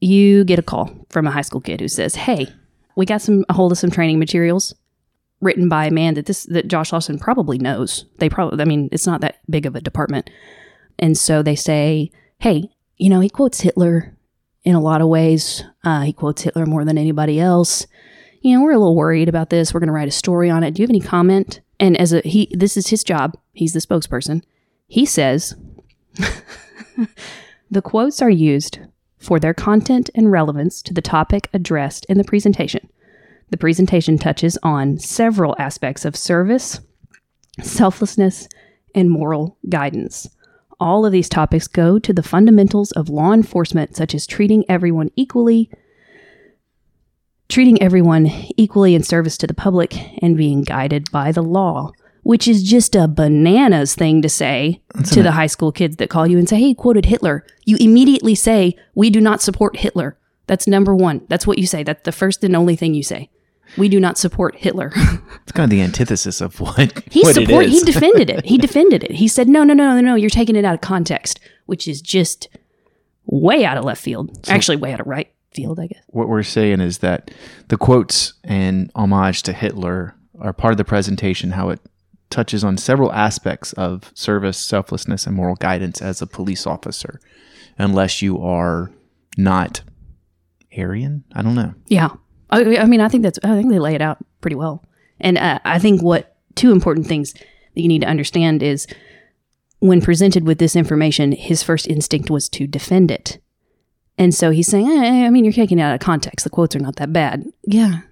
You 0.00 0.44
get 0.44 0.58
a 0.58 0.62
call 0.62 0.90
from 1.10 1.26
a 1.26 1.30
high 1.30 1.42
school 1.42 1.60
kid 1.60 1.80
who 1.80 1.88
says, 1.88 2.16
"Hey, 2.16 2.48
we 2.96 3.06
got 3.06 3.22
some 3.22 3.44
a 3.48 3.52
hold 3.52 3.72
of 3.72 3.78
some 3.78 3.90
training 3.90 4.18
materials 4.18 4.74
written 5.40 5.68
by 5.68 5.86
a 5.86 5.92
man 5.92 6.14
that 6.14 6.26
this 6.26 6.44
that 6.46 6.68
Josh 6.68 6.92
Lawson 6.92 7.18
probably 7.18 7.58
knows. 7.58 8.06
They 8.18 8.28
probably, 8.28 8.60
I 8.60 8.64
mean, 8.64 8.88
it's 8.90 9.06
not 9.06 9.20
that 9.20 9.38
big 9.48 9.66
of 9.66 9.76
a 9.76 9.80
department." 9.80 10.28
And 10.98 11.16
so 11.16 11.42
they 11.42 11.56
say, 11.56 12.10
"Hey, 12.38 12.70
you 12.96 13.10
know, 13.10 13.20
he 13.20 13.28
quotes 13.28 13.60
Hitler 13.60 14.16
in 14.64 14.74
a 14.74 14.80
lot 14.80 15.00
of 15.00 15.08
ways. 15.08 15.64
Uh, 15.84 16.02
he 16.02 16.12
quotes 16.12 16.42
Hitler 16.42 16.66
more 16.66 16.84
than 16.84 16.98
anybody 16.98 17.40
else. 17.40 17.86
You 18.40 18.56
know, 18.56 18.62
we're 18.62 18.72
a 18.72 18.78
little 18.78 18.96
worried 18.96 19.28
about 19.28 19.50
this. 19.50 19.72
We're 19.72 19.80
going 19.80 19.88
to 19.88 19.92
write 19.92 20.08
a 20.08 20.12
story 20.12 20.50
on 20.50 20.62
it. 20.62 20.74
Do 20.74 20.82
you 20.82 20.84
have 20.84 20.90
any 20.90 21.00
comment?" 21.00 21.60
and 21.82 21.96
as 21.98 22.12
a 22.12 22.20
he 22.20 22.48
this 22.56 22.76
is 22.76 22.86
his 22.86 23.04
job 23.04 23.36
he's 23.52 23.74
the 23.74 23.80
spokesperson 23.80 24.42
he 24.86 25.04
says 25.04 25.54
the 27.70 27.82
quotes 27.82 28.22
are 28.22 28.30
used 28.30 28.78
for 29.18 29.38
their 29.38 29.52
content 29.52 30.08
and 30.14 30.32
relevance 30.32 30.80
to 30.80 30.94
the 30.94 31.02
topic 31.02 31.50
addressed 31.52 32.06
in 32.06 32.16
the 32.16 32.24
presentation 32.24 32.88
the 33.50 33.56
presentation 33.56 34.16
touches 34.16 34.56
on 34.62 34.98
several 34.98 35.54
aspects 35.58 36.04
of 36.04 36.16
service 36.16 36.80
selflessness 37.60 38.48
and 38.94 39.10
moral 39.10 39.58
guidance 39.68 40.28
all 40.82 41.06
of 41.06 41.12
these 41.12 41.28
topics 41.28 41.66
go 41.66 41.98
to 41.98 42.12
the 42.12 42.22
fundamentals 42.22 42.92
of 42.92 43.08
law 43.08 43.32
enforcement 43.32 43.96
such 43.96 44.14
as 44.14 44.26
treating 44.26 44.64
everyone 44.68 45.10
equally 45.16 45.70
treating 47.52 47.80
everyone 47.82 48.26
equally 48.56 48.94
in 48.94 49.02
service 49.02 49.36
to 49.36 49.46
the 49.46 49.52
public 49.52 49.94
and 50.22 50.38
being 50.38 50.62
guided 50.62 51.10
by 51.10 51.30
the 51.30 51.42
law, 51.42 51.92
which 52.22 52.48
is 52.48 52.62
just 52.62 52.96
a 52.96 53.06
bananas 53.06 53.94
thing 53.94 54.22
to 54.22 54.28
say 54.28 54.80
to 55.12 55.22
the 55.22 55.32
high 55.32 55.46
school 55.46 55.70
kids 55.70 55.96
that 55.96 56.08
call 56.08 56.26
you 56.26 56.38
and 56.38 56.48
say, 56.48 56.58
Hey, 56.58 56.72
quoted 56.72 57.04
Hitler. 57.04 57.44
You 57.66 57.76
immediately 57.78 58.34
say, 58.34 58.74
We 58.94 59.10
do 59.10 59.20
not 59.20 59.42
support 59.42 59.76
Hitler. 59.76 60.16
That's 60.46 60.66
number 60.66 60.96
one. 60.96 61.26
That's 61.28 61.46
what 61.46 61.58
you 61.58 61.66
say. 61.66 61.82
That's 61.82 62.02
the 62.04 62.10
first 62.10 62.42
and 62.42 62.56
only 62.56 62.74
thing 62.74 62.94
you 62.94 63.02
say. 63.02 63.28
We 63.76 63.88
do 63.88 63.98
not 64.00 64.18
support 64.18 64.56
Hitler. 64.56 64.92
It's 65.42 65.50
kind 65.52 65.64
of 65.64 65.70
the 65.70 65.82
antithesis 65.82 66.40
of 66.40 66.60
what, 66.60 67.02
he 67.10 67.22
what 67.22 67.34
support 67.34 67.66
he 67.66 67.80
defended 67.84 68.30
it. 68.30 68.44
He 68.44 68.58
defended 68.58 69.02
it. 69.02 69.10
He 69.10 69.26
said, 69.26 69.48
No, 69.48 69.64
no, 69.64 69.74
no, 69.74 69.94
no, 69.96 70.00
no, 70.00 70.14
you're 70.14 70.30
taking 70.30 70.54
it 70.54 70.64
out 70.64 70.74
of 70.74 70.80
context, 70.80 71.40
which 71.66 71.88
is 71.88 72.00
just 72.00 72.48
way 73.26 73.64
out 73.64 73.76
of 73.76 73.84
left 73.84 74.00
field. 74.00 74.30
Actually 74.48 74.76
way 74.76 74.92
out 74.92 75.00
of 75.00 75.06
right 75.08 75.32
field, 75.52 75.80
I 75.80 75.88
guess. 75.88 76.02
what 76.06 76.28
we're 76.28 76.44
saying 76.44 76.80
is 76.80 76.98
that 76.98 77.32
the 77.68 77.76
quotes 77.76 78.34
and 78.44 78.90
homage 78.94 79.42
to 79.42 79.52
Hitler 79.52 80.14
are 80.38 80.52
part 80.52 80.72
of 80.72 80.78
the 80.78 80.84
presentation, 80.84 81.50
how 81.50 81.70
it 81.70 81.80
touches 82.30 82.62
on 82.64 82.76
several 82.78 83.12
aspects 83.12 83.72
of 83.74 84.12
service, 84.14 84.56
selflessness, 84.58 85.26
and 85.26 85.34
moral 85.34 85.56
guidance 85.56 86.00
as 86.00 86.22
a 86.22 86.26
police 86.26 86.66
officer, 86.68 87.20
unless 87.78 88.22
you 88.22 88.40
are 88.40 88.92
not 89.36 89.82
Aryan. 90.76 91.24
I 91.34 91.42
don't 91.42 91.54
know. 91.56 91.74
Yeah. 91.88 92.10
I, 92.52 92.76
I 92.78 92.84
mean, 92.84 93.00
I 93.00 93.08
think 93.08 93.22
that's, 93.22 93.38
I 93.42 93.56
think 93.56 93.70
they 93.70 93.78
lay 93.78 93.94
it 93.94 94.02
out 94.02 94.18
pretty 94.40 94.56
well. 94.56 94.84
And 95.20 95.38
uh, 95.38 95.58
I 95.64 95.78
think 95.78 96.02
what 96.02 96.36
two 96.54 96.70
important 96.70 97.06
things 97.06 97.32
that 97.32 97.80
you 97.80 97.88
need 97.88 98.02
to 98.02 98.08
understand 98.08 98.62
is 98.62 98.86
when 99.80 100.00
presented 100.00 100.44
with 100.46 100.58
this 100.58 100.76
information, 100.76 101.32
his 101.32 101.62
first 101.62 101.88
instinct 101.88 102.30
was 102.30 102.48
to 102.50 102.66
defend 102.66 103.10
it. 103.10 103.38
And 104.18 104.34
so 104.34 104.50
he's 104.50 104.68
saying, 104.68 104.88
eh, 104.88 105.26
I 105.26 105.30
mean, 105.30 105.44
you're 105.44 105.52
taking 105.52 105.78
it 105.78 105.82
out 105.82 105.94
of 105.94 106.00
context. 106.00 106.44
The 106.44 106.50
quotes 106.50 106.76
are 106.76 106.80
not 106.80 106.96
that 106.96 107.12
bad. 107.12 107.46
Yeah. 107.64 108.02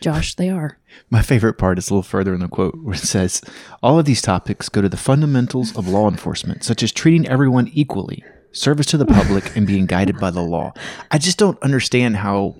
Josh, 0.00 0.34
they 0.36 0.48
are. 0.48 0.78
My 1.10 1.22
favorite 1.22 1.54
part 1.54 1.78
is 1.78 1.90
a 1.90 1.94
little 1.94 2.02
further 2.02 2.34
in 2.34 2.40
the 2.40 2.48
quote 2.48 2.76
where 2.82 2.94
it 2.94 2.98
says, 2.98 3.42
All 3.82 3.98
of 3.98 4.06
these 4.06 4.22
topics 4.22 4.68
go 4.68 4.80
to 4.80 4.88
the 4.88 4.96
fundamentals 4.96 5.76
of 5.76 5.88
law 5.88 6.08
enforcement, 6.08 6.64
such 6.64 6.82
as 6.82 6.92
treating 6.92 7.28
everyone 7.28 7.68
equally, 7.72 8.24
service 8.52 8.86
to 8.86 8.96
the 8.96 9.06
public, 9.06 9.56
and 9.56 9.66
being 9.66 9.86
guided 9.86 10.18
by 10.18 10.30
the 10.30 10.42
law. 10.42 10.72
I 11.10 11.18
just 11.18 11.38
don't 11.38 11.60
understand 11.62 12.16
how 12.16 12.56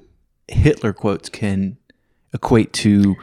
Hitler 0.49 0.93
quotes 0.93 1.29
can 1.29 1.77
equate 2.33 2.73
to 2.75 3.17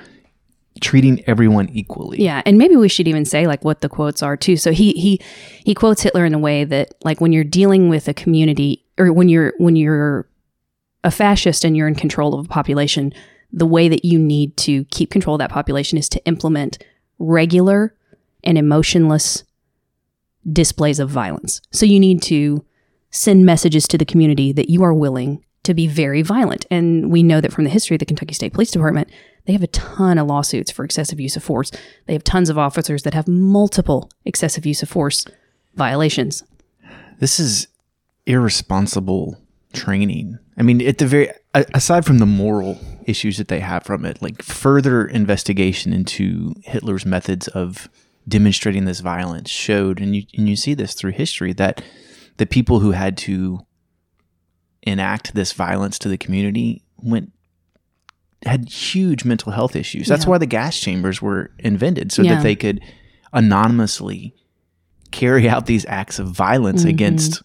treating 0.82 1.24
everyone 1.28 1.70
equally. 1.70 2.22
Yeah, 2.22 2.42
and 2.46 2.58
maybe 2.58 2.76
we 2.76 2.90
should 2.90 3.08
even 3.08 3.26
say 3.26 3.48
like 3.48 3.64
what 3.64 3.82
the 3.82 3.90
quotes 3.90 4.22
are 4.22 4.36
too. 4.36 4.58
So 4.58 4.72
he 4.72 4.92
he 4.94 5.22
he 5.64 5.74
quotes 5.74 6.02
Hitler 6.02 6.26
in 6.26 6.34
a 6.34 6.40
way 6.40 6.64
that 6.64 6.96
like 7.04 7.22
when 7.22 7.32
you're 7.32 7.44
dealing 7.44 7.90
with 7.90 8.08
a 8.08 8.14
community 8.14 8.86
or 8.98 9.12
when 9.12 9.30
you're 9.30 9.54
when 9.58 9.76
you're 9.76 10.28
a 11.04 11.12
fascist 11.12 11.64
and 11.64 11.78
you're 11.78 11.88
in 11.88 11.96
control 11.96 12.38
of 12.38 12.46
a 12.46 12.50
population, 12.50 13.14
the 13.52 13.66
way 13.66 13.88
that 13.88 14.04
you 14.04 14.20
need 14.20 14.58
to 14.58 14.86
keep 14.86 15.12
control 15.12 15.36
of 15.36 15.40
that 15.40 15.52
population 15.52 15.98
is 15.98 16.10
to 16.10 16.26
implement 16.26 16.78
regular 17.20 17.96
and 18.44 18.58
emotionless 18.58 19.44
displays 20.52 21.00
of 21.00 21.10
violence. 21.10 21.62
So 21.72 21.86
you 21.86 22.00
need 22.00 22.22
to 22.24 22.66
send 23.12 23.46
messages 23.46 23.88
to 23.88 23.98
the 23.98 24.06
community 24.06 24.52
that 24.52 24.70
you 24.70 24.84
are 24.84 24.94
willing 24.94 25.44
to 25.66 25.74
be 25.74 25.88
very 25.88 26.22
violent. 26.22 26.66
And 26.72 27.12
we 27.12 27.24
know 27.24 27.42
that 27.42 27.54
from 27.54 27.64
the 27.64 27.70
history 27.70 27.96
of 27.96 28.00
the 28.00 28.06
Kentucky 28.06 28.34
State 28.34 28.54
Police 28.54 28.72
Department, 28.72 29.10
they 29.46 29.54
have 29.54 29.64
a 29.64 29.68
ton 29.68 30.18
of 30.18 30.28
lawsuits 30.28 30.72
for 30.72 30.84
excessive 30.84 31.20
use 31.20 31.36
of 31.36 31.44
force. 31.44 31.72
They 32.08 32.14
have 32.14 32.24
tons 32.24 32.50
of 32.50 32.58
officers 32.58 33.04
that 33.04 33.14
have 33.14 33.28
multiple 33.28 34.10
excessive 34.24 34.66
use 34.66 34.82
of 34.82 34.90
force 34.90 35.26
violations. 35.76 36.44
This 37.20 37.40
is 37.40 37.68
irresponsible 38.26 39.40
training. 39.74 40.40
I 40.58 40.64
mean, 40.64 40.82
at 40.82 40.98
the 40.98 41.06
very 41.06 41.30
aside 41.54 42.06
from 42.06 42.18
the 42.18 42.26
moral 42.26 42.80
issues 43.06 43.38
that 43.38 43.48
they 43.48 43.60
have 43.60 43.84
from 43.84 44.06
it, 44.06 44.22
like 44.22 44.42
further 44.42 45.06
investigation 45.06 45.94
into 45.94 46.54
Hitler's 46.64 47.06
methods 47.06 47.48
of 47.50 47.90
demonstrating 48.28 48.86
this 48.86 49.02
violence 49.02 49.50
showed, 49.50 50.00
and 50.00 50.16
you 50.16 50.24
and 50.36 50.50
you 50.50 50.56
see 50.56 50.74
this 50.74 50.94
through 50.94 51.12
history 51.12 51.54
that 51.54 51.84
the 52.38 52.46
people 52.46 52.80
who 52.80 52.92
had 52.92 53.18
to 53.18 53.66
enact 54.86 55.34
this 55.34 55.52
violence 55.54 55.98
to 56.00 56.10
the 56.10 56.18
community 56.18 56.82
went 57.02 57.32
had 58.46 58.70
huge 58.70 59.26
mental 59.26 59.52
health 59.52 59.76
issues. 59.76 60.08
That's 60.08 60.26
Yeah. 60.26 60.30
why 60.32 60.38
the 60.38 60.46
gas 60.46 60.78
chambers 60.80 61.20
were 61.22 61.50
invented 61.60 62.12
so 62.12 62.22
Yeah. 62.22 62.36
that 62.36 62.44
they 62.44 62.56
could 62.56 62.80
anonymously 63.34 64.34
carry 65.12 65.48
out 65.50 65.66
these 65.66 65.86
acts 65.88 66.20
of 66.20 66.28
violence 66.30 66.82
Mm-hmm. 66.82 66.90
against 66.90 67.42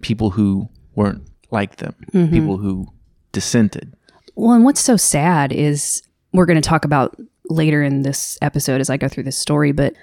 people 0.00 0.30
who 0.30 0.68
weren't 0.94 1.22
like 1.50 1.76
them, 1.76 1.94
Mm-hmm. 2.12 2.32
people 2.32 2.56
who 2.58 2.86
dissented. 3.32 3.94
Well, 4.36 4.52
and 4.52 4.64
what's 4.64 4.80
so 4.80 4.96
sad 4.96 5.52
is 5.52 6.02
we're 6.32 6.46
going 6.46 6.60
to 6.60 6.68
talk 6.68 6.84
about 6.84 7.16
later 7.50 7.82
in 7.82 8.02
this 8.02 8.38
episode 8.42 8.80
as 8.80 8.90
I 8.90 8.96
go 8.96 9.08
through 9.08 9.24
this 9.24 9.38
story, 9.38 9.72
but 9.72 9.94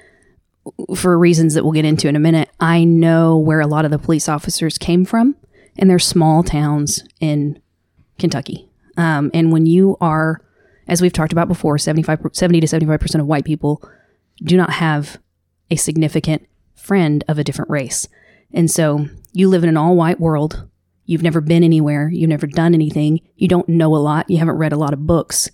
for 0.95 1.17
reasons 1.17 1.53
that 1.53 1.63
we'll 1.63 1.73
get 1.73 1.85
into 1.85 2.07
in 2.07 2.15
a 2.15 2.19
minute, 2.19 2.49
I 2.59 2.83
know 2.83 3.37
where 3.37 3.59
a 3.61 3.67
lot 3.67 3.83
of 3.85 3.91
the 3.91 3.97
police 3.99 4.29
officers 4.29 4.77
came 4.77 5.05
from, 5.05 5.35
and 5.77 5.89
they're 5.89 5.99
small 5.99 6.43
towns 6.43 7.03
in 7.19 7.61
Kentucky. 8.19 8.69
Um, 8.97 9.31
and 9.33 9.51
when 9.51 9.65
you 9.65 9.97
are, 10.01 10.41
as 10.87 11.01
we've 11.01 11.13
talked 11.13 11.31
about 11.31 11.47
before, 11.47 11.77
75, 11.77 12.19
70 12.33 12.59
to 12.61 12.67
75% 12.67 13.19
of 13.19 13.25
white 13.25 13.45
people 13.45 13.81
do 14.43 14.57
not 14.57 14.71
have 14.71 15.17
a 15.69 15.75
significant 15.75 16.47
friend 16.75 17.23
of 17.27 17.39
a 17.39 17.43
different 17.43 17.71
race. 17.71 18.07
And 18.53 18.69
so 18.69 19.07
you 19.33 19.47
live 19.47 19.63
in 19.63 19.69
an 19.69 19.77
all 19.77 19.95
white 19.95 20.19
world. 20.19 20.67
You've 21.05 21.23
never 21.23 21.41
been 21.41 21.63
anywhere. 21.63 22.09
You've 22.09 22.29
never 22.29 22.47
done 22.47 22.73
anything. 22.73 23.21
You 23.35 23.47
don't 23.47 23.69
know 23.69 23.95
a 23.95 23.97
lot. 23.97 24.29
You 24.29 24.37
haven't 24.37 24.57
read 24.57 24.73
a 24.73 24.77
lot 24.77 24.93
of 24.93 25.07
books. 25.07 25.49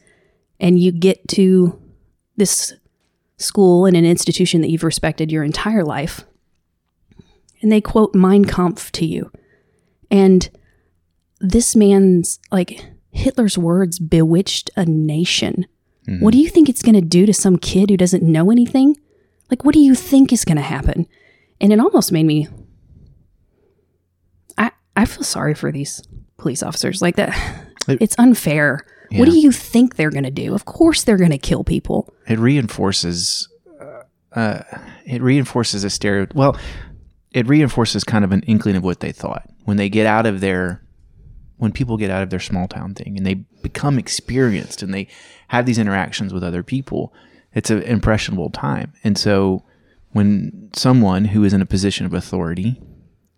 And 0.59 0.79
you 0.79 0.91
get 0.91 1.27
to 1.29 1.79
this 2.35 2.73
school 3.37 3.85
and 3.85 3.95
an 3.95 4.05
institution 4.05 4.61
that 4.61 4.69
you've 4.69 4.83
respected 4.83 5.31
your 5.31 5.43
entire 5.43 5.83
life. 5.83 6.25
And 7.61 7.71
they 7.71 7.81
quote 7.81 8.15
Mein 8.15 8.45
Kampf 8.45 8.91
to 8.93 9.05
you. 9.05 9.31
And 10.11 10.49
this 11.39 11.75
man's, 11.75 12.39
like, 12.51 12.83
Hitler's 13.11 13.57
words 13.57 13.99
bewitched 13.99 14.69
a 14.75 14.85
nation. 14.85 15.65
What 16.21 16.31
do 16.31 16.37
you 16.37 16.47
think 16.49 16.69
it's 16.69 16.81
going 16.81 16.95
to 16.95 17.01
do 17.01 17.25
to 17.25 17.33
some 17.33 17.57
kid 17.57 17.89
who 17.89 17.97
doesn't 17.97 18.23
know 18.23 18.49
anything? 18.49 18.95
Like, 19.51 19.65
what 19.65 19.73
do 19.73 19.79
you 19.81 19.93
think 19.93 20.31
is 20.31 20.45
going 20.45 20.55
to 20.55 20.61
happen? 20.63 21.05
And 21.59 21.73
it 21.73 21.79
almost 21.81 22.13
made 22.13 22.25
me. 22.25 22.47
I 24.57 24.71
I 24.95 25.05
feel 25.05 25.23
sorry 25.23 25.53
for 25.53 25.71
these 25.71 26.01
police 26.37 26.63
officers. 26.63 27.01
Like 27.01 27.15
that, 27.17 27.35
It- 27.87 28.01
it's 28.01 28.15
unfair. 28.17 28.85
What 29.11 29.25
do 29.29 29.37
you 29.37 29.51
think 29.53 29.95
they're 29.95 30.09
going 30.11 30.25
to 30.25 30.31
do? 30.31 30.53
Of 30.53 30.65
course, 30.65 31.03
they're 31.05 31.17
going 31.17 31.31
to 31.31 31.37
kill 31.37 31.63
people. 31.63 32.13
It 32.27 32.39
reinforces 32.39 33.47
uh, 33.81 34.03
uh, 34.37 34.63
it 35.05 35.21
reinforces 35.21 35.83
a 35.85 35.89
stereotype. 35.89 36.35
well, 36.35 36.57
it 37.31 37.47
reinforces 37.47 38.03
kind 38.03 38.23
of 38.23 38.31
an 38.31 38.41
inkling 38.43 38.75
of 38.75 38.83
what 38.83 38.99
they 38.99 39.11
thought. 39.11 39.49
When 39.65 39.77
they 39.77 39.89
get 39.89 40.05
out 40.05 40.25
of 40.25 40.41
their 40.41 40.81
when 41.57 41.71
people 41.71 41.97
get 41.97 42.11
out 42.11 42.21
of 42.21 42.29
their 42.29 42.39
small 42.39 42.67
town 42.67 42.93
thing 42.93 43.17
and 43.17 43.25
they 43.25 43.33
become 43.63 43.97
experienced 43.97 44.83
and 44.83 44.93
they 44.93 45.07
have 45.47 45.65
these 45.65 45.79
interactions 45.79 46.31
with 46.31 46.43
other 46.43 46.61
people, 46.61 47.13
it's 47.53 47.71
an 47.71 47.81
impressionable 47.81 48.51
time. 48.51 48.93
And 49.03 49.17
so 49.17 49.63
when 50.11 50.69
someone 50.73 51.25
who 51.25 51.43
is 51.43 51.53
in 51.53 51.61
a 51.61 51.65
position 51.65 52.05
of 52.05 52.13
authority 52.13 52.79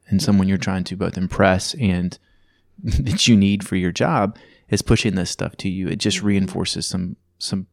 and 0.09 0.21
someone 0.21 0.49
you're 0.49 0.57
trying 0.57 0.83
to 0.85 0.97
both 0.97 1.17
impress 1.17 1.73
and 1.75 2.19
that 2.83 3.27
you 3.27 3.37
need 3.37 3.65
for 3.65 3.77
your 3.77 3.91
job 3.91 4.37
is 4.69 4.81
pushing 4.81 5.15
this 5.15 5.31
stuff 5.31 5.55
to 5.57 5.69
you, 5.69 5.87
it 5.87 5.97
just 5.97 6.17
mm-hmm. 6.17 6.27
reinforces 6.27 6.85
some 6.85 7.15
some 7.37 7.67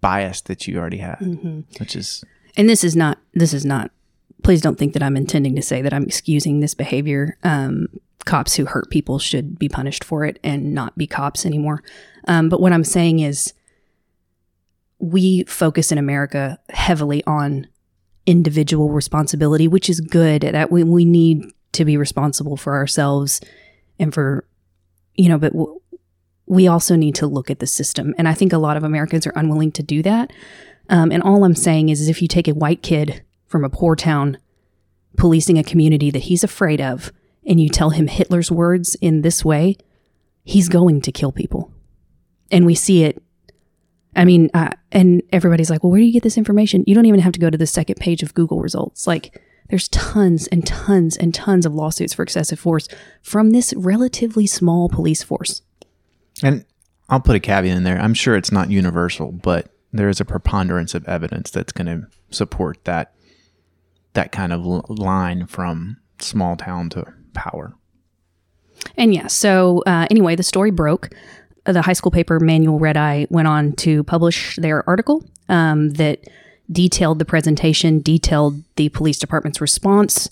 bias 0.00 0.40
that 0.42 0.68
you 0.68 0.78
already 0.78 0.98
have, 0.98 1.18
mm-hmm. 1.18 1.60
which 1.80 1.96
is 1.96 2.24
And 2.56 2.68
this 2.68 2.84
is 2.84 2.96
not. 2.96 3.18
This 3.34 3.52
is 3.52 3.64
not. 3.64 3.90
Please 4.42 4.60
don't 4.60 4.78
think 4.78 4.92
that 4.92 5.02
I'm 5.02 5.16
intending 5.16 5.56
to 5.56 5.62
say 5.62 5.82
that 5.82 5.92
I'm 5.92 6.04
excusing 6.04 6.60
this 6.60 6.74
behavior. 6.74 7.36
Um, 7.42 7.88
cops 8.24 8.54
who 8.54 8.66
hurt 8.66 8.90
people 8.90 9.18
should 9.18 9.58
be 9.58 9.68
punished 9.68 10.04
for 10.04 10.24
it 10.24 10.38
and 10.44 10.74
not 10.74 10.96
be 10.98 11.06
cops 11.06 11.46
anymore. 11.46 11.82
Um, 12.26 12.48
but 12.48 12.60
what 12.60 12.72
I'm 12.72 12.84
saying 12.84 13.20
is, 13.20 13.54
we 15.00 15.44
focus 15.44 15.92
in 15.92 15.98
America 15.98 16.58
heavily 16.70 17.22
on 17.24 17.68
individual 18.26 18.90
responsibility, 18.90 19.68
which 19.68 19.88
is 19.88 20.00
good. 20.00 20.42
That 20.42 20.70
we 20.70 20.84
we 20.84 21.04
need 21.04 21.44
to 21.72 21.84
be 21.84 21.96
responsible 21.96 22.56
for 22.56 22.74
ourselves 22.74 23.40
and 23.98 24.12
for, 24.12 24.44
you 25.14 25.28
know, 25.28 25.38
but. 25.38 25.52
W- 25.52 25.80
we 26.50 26.66
also 26.66 26.96
need 26.96 27.14
to 27.14 27.26
look 27.26 27.50
at 27.50 27.58
the 27.58 27.66
system. 27.66 28.14
And 28.16 28.26
I 28.26 28.32
think 28.32 28.54
a 28.54 28.58
lot 28.58 28.78
of 28.78 28.82
Americans 28.82 29.26
are 29.26 29.34
unwilling 29.36 29.70
to 29.72 29.82
do 29.82 30.02
that. 30.02 30.32
Um, 30.88 31.12
and 31.12 31.22
all 31.22 31.44
I'm 31.44 31.54
saying 31.54 31.90
is, 31.90 32.00
is 32.00 32.08
if 32.08 32.22
you 32.22 32.26
take 32.26 32.48
a 32.48 32.54
white 32.54 32.82
kid 32.82 33.22
from 33.48 33.64
a 33.64 33.68
poor 33.68 33.96
town 33.96 34.38
policing 35.16 35.58
a 35.58 35.64
community 35.64 36.10
that 36.10 36.20
he's 36.20 36.44
afraid 36.44 36.80
of 36.80 37.12
and 37.48 37.58
you 37.58 37.68
tell 37.68 37.90
him 37.90 38.06
Hitler's 38.06 38.52
words 38.52 38.94
in 38.96 39.22
this 39.22 39.44
way, 39.44 39.76
he's 40.44 40.68
going 40.68 41.00
to 41.00 41.10
kill 41.10 41.32
people. 41.32 41.72
And 42.50 42.66
we 42.66 42.74
see 42.74 43.04
it. 43.04 43.20
I 44.14 44.24
mean, 44.24 44.50
uh, 44.52 44.70
and 44.92 45.22
everybody's 45.32 45.70
like, 45.70 45.82
well, 45.82 45.90
where 45.90 46.00
do 46.00 46.06
you 46.06 46.12
get 46.12 46.22
this 46.22 46.38
information? 46.38 46.84
You 46.86 46.94
don't 46.94 47.06
even 47.06 47.20
have 47.20 47.32
to 47.32 47.40
go 47.40 47.50
to 47.50 47.58
the 47.58 47.66
second 47.66 47.96
page 47.96 48.22
of 48.22 48.34
Google 48.34 48.60
results. 48.60 49.06
Like, 49.06 49.40
there's 49.70 49.88
tons 49.88 50.46
and 50.48 50.66
tons 50.66 51.16
and 51.16 51.34
tons 51.34 51.66
of 51.66 51.74
lawsuits 51.74 52.14
for 52.14 52.22
excessive 52.22 52.58
force 52.58 52.88
from 53.22 53.50
this 53.50 53.74
relatively 53.74 54.46
small 54.46 54.88
police 54.88 55.22
force. 55.22 55.62
And 56.42 56.64
I'll 57.08 57.20
put 57.20 57.36
a 57.36 57.40
caveat 57.40 57.76
in 57.76 57.82
there. 57.84 57.98
I'm 57.98 58.14
sure 58.14 58.36
it's 58.36 58.52
not 58.52 58.70
universal, 58.70 59.32
but 59.32 59.70
there 59.92 60.08
is 60.08 60.20
a 60.20 60.24
preponderance 60.24 60.94
of 60.94 61.06
evidence 61.06 61.50
that's 61.50 61.72
going 61.72 61.86
to 61.86 62.06
support 62.30 62.84
that 62.84 63.14
that 64.18 64.32
kind 64.32 64.52
of 64.52 64.64
l- 64.64 64.84
line 64.88 65.46
from 65.46 65.96
small 66.18 66.56
town 66.56 66.90
to 66.90 67.04
power. 67.34 67.72
And 68.96 69.14
yeah, 69.14 69.28
so 69.28 69.84
uh, 69.86 70.08
anyway, 70.10 70.34
the 70.34 70.42
story 70.42 70.72
broke. 70.72 71.10
The 71.64 71.82
high 71.82 71.92
school 71.92 72.10
paper 72.10 72.40
Manual 72.40 72.80
Red 72.80 72.96
Eye 72.96 73.28
went 73.30 73.46
on 73.46 73.74
to 73.74 74.02
publish 74.02 74.56
their 74.56 74.88
article 74.88 75.24
um, 75.48 75.90
that 75.90 76.26
detailed 76.72 77.20
the 77.20 77.24
presentation, 77.24 78.00
detailed 78.00 78.62
the 78.74 78.88
police 78.88 79.18
department's 79.20 79.60
response 79.60 80.28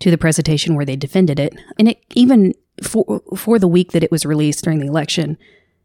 to 0.00 0.10
the 0.10 0.18
presentation 0.18 0.74
where 0.74 0.84
they 0.84 0.96
defended 0.96 1.40
it. 1.40 1.54
And 1.78 1.88
it 1.88 2.04
even 2.14 2.52
for 2.82 3.22
for 3.34 3.58
the 3.58 3.68
week 3.68 3.92
that 3.92 4.02
it 4.02 4.10
was 4.10 4.26
released 4.26 4.62
during 4.64 4.80
the 4.80 4.88
election, 4.88 5.38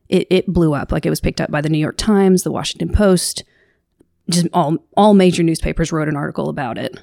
it, 0.10 0.28
it 0.30 0.48
blew 0.48 0.74
up. 0.74 0.92
Like 0.92 1.06
it 1.06 1.10
was 1.10 1.22
picked 1.22 1.40
up 1.40 1.50
by 1.50 1.62
the 1.62 1.70
New 1.70 1.78
York 1.78 1.98
Times, 1.98 2.44
the 2.44 2.52
Washington 2.52 2.92
Post, 2.92 3.46
just 4.30 4.48
all 4.52 4.80
all 4.98 5.14
major 5.14 5.44
newspapers 5.44 5.94
wrote 5.94 6.10
an 6.10 6.18
article 6.18 6.50
about 6.50 6.78
it. 6.78 7.00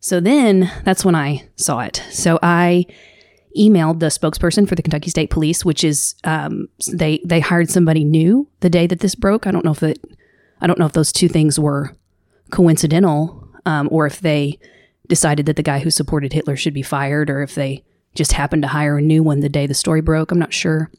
So 0.00 0.18
then 0.18 0.72
that's 0.84 1.04
when 1.04 1.14
I 1.14 1.48
saw 1.56 1.80
it. 1.80 2.02
So 2.10 2.38
I 2.42 2.86
emailed 3.56 4.00
the 4.00 4.06
spokesperson 4.06 4.68
for 4.68 4.74
the 4.74 4.82
Kentucky 4.82 5.10
State 5.10 5.30
Police, 5.30 5.64
which 5.64 5.84
is 5.84 6.14
um, 6.24 6.68
they 6.90 7.20
they 7.24 7.40
hired 7.40 7.70
somebody 7.70 8.04
new 8.04 8.48
the 8.60 8.70
day 8.70 8.86
that 8.86 9.00
this 9.00 9.14
broke. 9.14 9.46
I 9.46 9.50
don't 9.50 9.64
know 9.64 9.72
if 9.72 9.82
it 9.82 10.02
I 10.60 10.66
don't 10.66 10.78
know 10.78 10.86
if 10.86 10.92
those 10.92 11.12
two 11.12 11.28
things 11.28 11.58
were 11.58 11.94
coincidental 12.50 13.48
um, 13.66 13.88
or 13.92 14.06
if 14.06 14.20
they 14.20 14.58
decided 15.08 15.46
that 15.46 15.56
the 15.56 15.62
guy 15.62 15.80
who 15.80 15.90
supported 15.90 16.32
Hitler 16.32 16.56
should 16.56 16.74
be 16.74 16.82
fired 16.82 17.28
or 17.28 17.42
if 17.42 17.54
they 17.54 17.84
just 18.14 18.32
happened 18.32 18.62
to 18.62 18.68
hire 18.68 18.98
a 18.98 19.02
new 19.02 19.22
one 19.22 19.40
the 19.40 19.48
day 19.48 19.66
the 19.66 19.74
story 19.74 20.00
broke. 20.00 20.30
I'm 20.30 20.38
not 20.38 20.52
sure. 20.52 20.90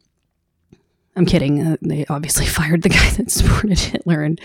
I'm 1.15 1.25
kidding. 1.25 1.61
Uh, 1.61 1.77
they 1.81 2.05
obviously 2.07 2.45
fired 2.59 2.83
the 2.83 2.89
guy 2.89 3.09
that 3.11 3.31
supported 3.31 3.79
Hitler. 3.79 4.23
And 4.23 4.39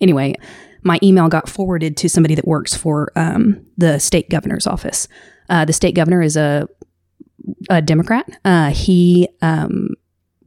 anyway, 0.00 0.34
my 0.82 0.98
email 1.02 1.28
got 1.28 1.48
forwarded 1.48 1.96
to 1.98 2.08
somebody 2.08 2.34
that 2.34 2.46
works 2.46 2.74
for 2.74 3.12
um, 3.16 3.64
the 3.76 3.98
state 3.98 4.28
governor's 4.30 4.66
office. 4.66 5.08
Uh, 5.48 5.64
the 5.64 5.72
state 5.72 5.94
governor 5.94 6.22
is 6.22 6.36
a, 6.36 6.68
a 7.70 7.80
Democrat. 7.82 8.28
Uh, 8.44 8.70
he 8.70 9.28
um, 9.42 9.90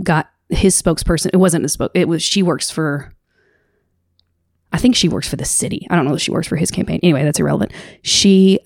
got 0.03 0.29
his 0.49 0.79
spokesperson. 0.79 1.29
It 1.33 1.37
wasn't 1.37 1.65
a 1.65 1.69
spoke. 1.69 1.91
It 1.93 2.07
was 2.07 2.21
she 2.21 2.43
works 2.43 2.69
for 2.69 3.13
I 4.75 4.77
think 4.77 4.95
she 4.97 5.07
works 5.07 5.29
for 5.29 5.37
the 5.37 5.45
city. 5.45 5.87
I 5.89 5.95
don't 5.95 6.05
know 6.05 6.15
if 6.15 6.21
she 6.21 6.31
works 6.31 6.47
for 6.47 6.57
his 6.57 6.69
campaign. 6.69 6.99
Anyway, 7.01 7.23
that's 7.23 7.39
irrelevant. 7.39 7.71
She 8.01 8.59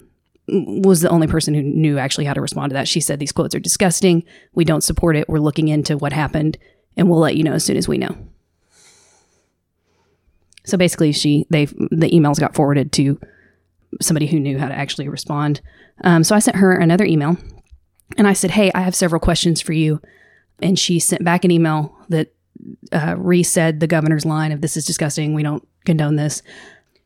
was 0.47 1.01
the 1.01 1.09
only 1.09 1.27
person 1.27 1.53
who 1.53 1.61
knew 1.61 1.99
actually 1.99 2.25
how 2.25 2.33
to 2.33 2.41
respond 2.41 2.71
to 2.71 2.73
that. 2.73 2.87
She 2.87 2.99
said 2.99 3.19
these 3.19 3.31
quotes 3.31 3.53
are 3.53 3.59
disgusting. 3.59 4.23
We 4.55 4.65
don't 4.65 4.81
support 4.81 5.15
it. 5.15 5.29
We're 5.29 5.37
looking 5.37 5.67
into 5.67 5.97
what 5.97 6.11
happened 6.11 6.57
and 6.97 7.07
we'll 7.07 7.19
let 7.19 7.35
you 7.35 7.43
know 7.43 7.53
as 7.53 7.63
soon 7.63 7.77
as 7.77 7.87
we 7.87 7.99
know. 7.99 8.17
So 10.65 10.77
basically 10.77 11.11
she 11.11 11.45
they 11.49 11.65
the 11.65 12.09
emails 12.11 12.39
got 12.39 12.55
forwarded 12.55 12.91
to 12.93 13.19
somebody 14.01 14.27
who 14.27 14.39
knew 14.39 14.57
how 14.57 14.67
to 14.67 14.75
actually 14.75 15.09
respond. 15.09 15.61
Um, 16.03 16.23
so 16.23 16.35
I 16.35 16.39
sent 16.39 16.57
her 16.57 16.73
another 16.73 17.05
email 17.05 17.37
and 18.17 18.27
I 18.27 18.33
said, 18.33 18.51
"Hey, 18.51 18.71
I 18.73 18.81
have 18.81 18.95
several 18.95 19.19
questions 19.19 19.61
for 19.61 19.73
you." 19.73 20.01
And 20.61 20.77
she 20.77 20.99
sent 20.99 21.23
back 21.23 21.45
an 21.45 21.51
email 21.51 21.95
that 22.09 22.33
uh, 22.91 23.15
re-said 23.17 23.79
the 23.79 23.87
governor's 23.87 24.25
line 24.25 24.51
of 24.51 24.61
"This 24.61 24.77
is 24.77 24.85
disgusting. 24.85 25.33
We 25.33 25.43
don't 25.43 25.67
condone 25.85 26.15
this." 26.15 26.41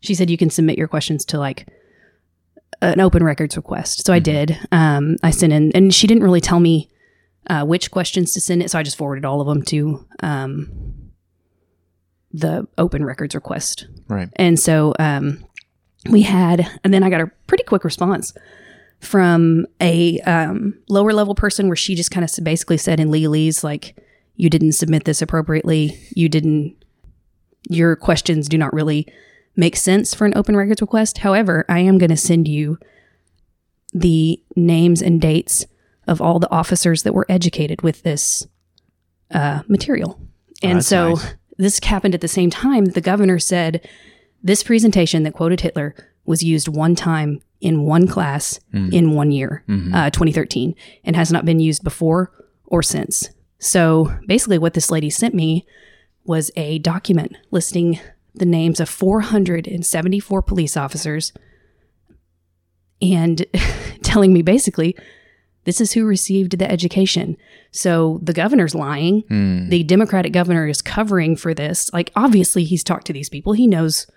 She 0.01 0.15
said 0.15 0.29
you 0.29 0.37
can 0.37 0.49
submit 0.49 0.77
your 0.77 0.87
questions 0.87 1.23
to 1.25 1.39
like 1.39 1.67
an 2.81 2.99
open 2.99 3.23
records 3.23 3.55
request. 3.55 4.05
So 4.05 4.13
I 4.13 4.19
did. 4.19 4.57
Um, 4.71 5.15
I 5.23 5.31
sent 5.31 5.53
in, 5.53 5.71
and 5.73 5.93
she 5.93 6.07
didn't 6.07 6.23
really 6.23 6.41
tell 6.41 6.59
me 6.59 6.89
uh, 7.47 7.63
which 7.63 7.91
questions 7.91 8.33
to 8.33 8.41
send 8.41 8.61
it. 8.61 8.71
So 8.71 8.79
I 8.79 8.83
just 8.83 8.97
forwarded 8.97 9.25
all 9.25 9.41
of 9.41 9.47
them 9.47 9.63
to 9.63 10.05
um, 10.21 10.93
the 12.33 12.67
open 12.77 13.05
records 13.05 13.35
request. 13.35 13.87
Right. 14.07 14.29
And 14.37 14.59
so 14.59 14.93
um, 14.99 15.45
we 16.09 16.23
had, 16.23 16.67
and 16.83 16.93
then 16.93 17.03
I 17.03 17.09
got 17.09 17.21
a 17.21 17.31
pretty 17.47 17.63
quick 17.63 17.83
response 17.83 18.33
from 18.99 19.67
a 19.79 20.19
um, 20.21 20.79
lower 20.89 21.13
level 21.13 21.35
person 21.35 21.67
where 21.67 21.75
she 21.75 21.93
just 21.93 22.09
kind 22.09 22.23
of 22.23 22.43
basically 22.43 22.77
said 22.77 22.99
in 22.99 23.09
legalese, 23.09 23.63
like, 23.63 23.95
you 24.35 24.49
didn't 24.49 24.71
submit 24.71 25.03
this 25.03 25.21
appropriately. 25.21 25.99
You 26.15 26.27
didn't, 26.27 26.75
your 27.69 27.95
questions 27.95 28.49
do 28.49 28.57
not 28.57 28.73
really 28.73 29.07
make 29.55 29.75
sense 29.75 30.15
for 30.15 30.25
an 30.25 30.33
open 30.35 30.55
records 30.55 30.81
request. 30.81 31.19
However, 31.19 31.65
I 31.69 31.79
am 31.79 31.99
going 31.99 32.09
to 32.09 32.17
send 32.17 32.47
you 32.47 32.79
the 33.93 34.41
names 34.55 35.03
and 35.03 35.21
dates 35.21 35.67
of 36.07 36.19
all 36.19 36.39
the 36.39 36.49
officers 36.49 37.03
that 37.03 37.13
were 37.13 37.27
educated 37.29 37.83
with 37.83 38.01
this 38.01 38.47
uh, 39.31 39.61
material. 39.67 40.19
And 40.63 40.77
that's 40.77 40.87
so 40.87 41.13
nice. 41.13 41.35
This 41.57 41.79
happened 41.83 42.15
at 42.15 42.21
the 42.21 42.27
same 42.27 42.49
time 42.49 42.85
that 42.85 42.95
the 42.95 43.01
governor 43.01 43.39
said 43.39 43.87
this 44.41 44.63
presentation 44.63 45.23
that 45.23 45.33
quoted 45.33 45.61
Hitler 45.61 45.95
was 46.25 46.43
used 46.43 46.67
one 46.67 46.95
time 46.95 47.41
in 47.61 47.83
one 47.83 48.07
class 48.07 48.59
in 48.91 49.11
one 49.11 49.31
year, 49.31 49.63
uh, 49.93 50.09
2013, 50.09 50.75
and 51.03 51.15
has 51.15 51.31
not 51.31 51.45
been 51.45 51.59
used 51.59 51.83
before 51.83 52.31
or 52.65 52.83
since. 52.83 53.29
So 53.59 54.13
basically, 54.27 54.57
what 54.57 54.73
this 54.73 54.91
lady 54.91 55.09
sent 55.09 55.33
me 55.33 55.65
was 56.25 56.51
a 56.55 56.79
document 56.79 57.37
listing 57.51 57.99
the 58.35 58.45
names 58.45 58.79
of 58.79 58.89
474 58.89 60.41
police 60.41 60.75
officers 60.75 61.31
and 63.01 63.45
telling 64.03 64.33
me 64.33 64.41
basically 64.41 64.95
this 65.65 65.79
is 65.79 65.93
who 65.93 66.05
received 66.05 66.57
the 66.57 66.69
education. 66.69 67.37
So 67.71 68.19
the 68.21 68.33
governor's 68.33 68.75
lying. 68.75 69.23
The 69.69 69.83
Democratic 69.83 70.33
governor 70.33 70.67
is 70.67 70.81
covering 70.81 71.35
for 71.35 71.53
this. 71.53 71.91
Like, 71.93 72.11
obviously, 72.15 72.63
he's 72.63 72.83
talked 72.83 73.07
to 73.07 73.13
these 73.13 73.29
people. 73.29 73.53
He 73.53 73.67
knows 73.67 74.07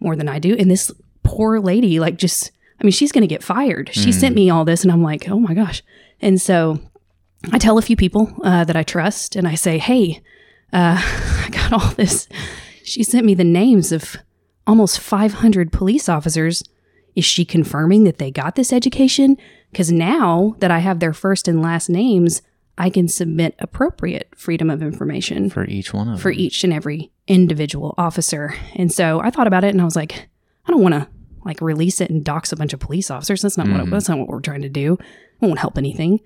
more 0.00 0.16
than 0.16 0.28
I 0.28 0.38
do. 0.38 0.56
And 0.58 0.70
this 0.70 0.90
poor 1.22 1.60
lady, 1.60 2.00
like, 2.00 2.16
just, 2.16 2.50
I 2.80 2.84
mean, 2.84 2.92
she's 2.92 3.12
going 3.12 3.22
to 3.22 3.28
get 3.28 3.42
fired. 3.42 3.90
She 3.92 4.10
sent 4.12 4.34
me 4.34 4.50
all 4.50 4.64
this, 4.64 4.82
and 4.82 4.90
I'm 4.92 5.02
like, 5.02 5.28
oh 5.28 5.38
my 5.38 5.54
gosh. 5.54 5.82
And 6.20 6.40
so 6.40 6.80
I 7.52 7.58
tell 7.58 7.78
a 7.78 7.82
few 7.82 7.96
people 7.96 8.32
uh, 8.42 8.64
that 8.64 8.76
I 8.76 8.82
trust, 8.82 9.36
and 9.36 9.46
I 9.46 9.54
say, 9.54 9.78
hey, 9.78 10.22
uh, 10.72 11.00
I 11.44 11.48
got 11.50 11.72
all 11.72 11.90
this. 11.94 12.28
She 12.82 13.02
sent 13.04 13.24
me 13.24 13.34
the 13.34 13.44
names 13.44 13.92
of 13.92 14.16
almost 14.66 14.98
500 15.00 15.72
police 15.72 16.08
officers. 16.08 16.62
Is 17.16 17.24
she 17.24 17.44
confirming 17.44 18.04
that 18.04 18.18
they 18.18 18.30
got 18.30 18.54
this 18.54 18.72
education? 18.72 19.36
Because 19.70 19.90
now 19.92 20.54
that 20.58 20.70
I 20.70 20.78
have 20.78 21.00
their 21.00 21.12
first 21.12 21.48
and 21.48 21.60
last 21.62 21.88
names, 21.88 22.42
I 22.78 22.88
can 22.90 23.08
submit 23.08 23.54
appropriate 23.58 24.28
freedom 24.36 24.70
of 24.70 24.82
information 24.82 25.50
For 25.50 25.64
each 25.66 25.92
one 25.92 26.08
of 26.08 26.14
them. 26.14 26.20
for 26.22 26.30
them. 26.32 26.40
each 26.40 26.64
and 26.64 26.72
every 26.72 27.10
individual 27.26 27.94
officer. 27.98 28.54
And 28.74 28.90
so 28.92 29.20
I 29.20 29.30
thought 29.30 29.46
about 29.46 29.64
it 29.64 29.68
and 29.68 29.80
I 29.80 29.84
was 29.84 29.96
like, 29.96 30.28
I 30.66 30.70
don't 30.70 30.82
want 30.82 30.94
to 30.94 31.06
like 31.44 31.60
release 31.60 32.00
it 32.00 32.10
and 32.10 32.24
dox 32.24 32.52
a 32.52 32.56
bunch 32.56 32.72
of 32.72 32.80
police 32.80 33.10
officers. 33.10 33.42
That's 33.42 33.56
not 33.58 33.68
what 33.68 33.90
that's 33.90 34.08
not 34.08 34.18
what 34.18 34.28
we're 34.28 34.40
trying 34.40 34.62
to 34.62 34.68
do. 34.68 34.94
It 34.94 35.46
won't 35.46 35.58
help 35.58 35.78
anything. 35.78 36.20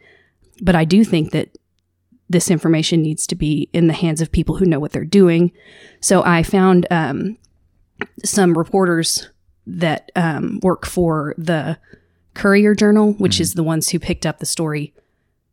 But 0.62 0.74
I 0.76 0.84
do 0.84 1.04
think 1.04 1.32
that 1.32 1.56
this 2.28 2.50
information 2.50 3.02
needs 3.02 3.26
to 3.28 3.34
be 3.36 3.68
in 3.72 3.86
the 3.86 3.92
hands 3.92 4.20
of 4.20 4.32
people 4.32 4.56
who 4.56 4.64
know 4.64 4.80
what 4.80 4.92
they're 4.92 5.04
doing. 5.04 5.52
So 6.00 6.22
I 6.24 6.42
found 6.42 6.86
um, 6.90 7.36
some 8.24 8.56
reporters 8.56 9.28
that 9.66 10.10
um, 10.16 10.60
work 10.62 10.86
for 10.86 11.34
the 11.38 11.78
Courier 12.34 12.74
Journal, 12.74 13.12
which 13.14 13.40
is 13.40 13.54
the 13.54 13.62
ones 13.62 13.88
who 13.88 13.98
picked 13.98 14.26
up 14.26 14.38
the 14.38 14.46
story 14.46 14.92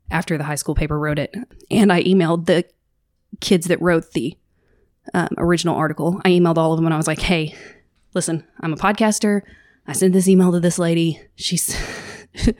after 0.09 0.37
the 0.37 0.43
high 0.43 0.55
school 0.55 0.75
paper 0.75 0.99
wrote 0.99 1.19
it. 1.19 1.33
And 1.69 1.93
I 1.93 2.03
emailed 2.03 2.45
the 2.45 2.65
kids 3.39 3.67
that 3.67 3.81
wrote 3.81 4.11
the 4.11 4.37
um, 5.13 5.29
original 5.37 5.75
article. 5.75 6.19
I 6.25 6.29
emailed 6.29 6.57
all 6.57 6.73
of 6.73 6.77
them 6.77 6.85
and 6.85 6.93
I 6.93 6.97
was 6.97 7.07
like, 7.07 7.21
hey, 7.21 7.55
listen, 8.13 8.45
I'm 8.59 8.73
a 8.73 8.77
podcaster. 8.77 9.41
I 9.87 9.93
sent 9.93 10.13
this 10.13 10.27
email 10.27 10.51
to 10.51 10.59
this 10.59 10.79
lady. 10.79 11.21
She's. 11.35 11.75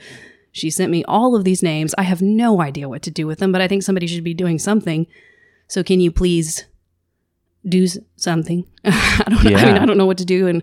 She 0.51 0.69
sent 0.69 0.91
me 0.91 1.03
all 1.05 1.35
of 1.35 1.43
these 1.43 1.63
names. 1.63 1.95
I 1.97 2.03
have 2.03 2.21
no 2.21 2.61
idea 2.61 2.89
what 2.89 3.01
to 3.03 3.11
do 3.11 3.25
with 3.25 3.39
them, 3.39 3.51
but 3.51 3.61
I 3.61 3.67
think 3.67 3.83
somebody 3.83 4.05
should 4.05 4.23
be 4.23 4.33
doing 4.33 4.59
something. 4.59 5.07
So 5.67 5.83
can 5.83 6.01
you 6.01 6.11
please 6.11 6.65
do 7.67 7.87
something? 8.17 8.67
I 8.83 9.23
don't 9.29 9.43
know. 9.45 9.57
I 9.57 9.65
mean, 9.65 9.77
I 9.77 9.85
don't 9.85 9.97
know 9.97 10.05
what 10.05 10.17
to 10.17 10.25
do. 10.25 10.47
And, 10.47 10.61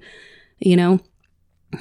you 0.61 0.77
know, 0.77 1.01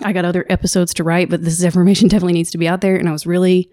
I 0.03 0.13
got 0.13 0.25
other 0.25 0.45
episodes 0.49 0.93
to 0.95 1.03
write, 1.03 1.29
but 1.29 1.43
this 1.43 1.63
information 1.69 2.07
definitely 2.07 2.33
needs 2.33 2.51
to 2.51 2.57
be 2.57 2.67
out 2.67 2.81
there. 2.81 2.95
And 2.95 3.07
I 3.07 3.11
was 3.11 3.25
really, 3.25 3.69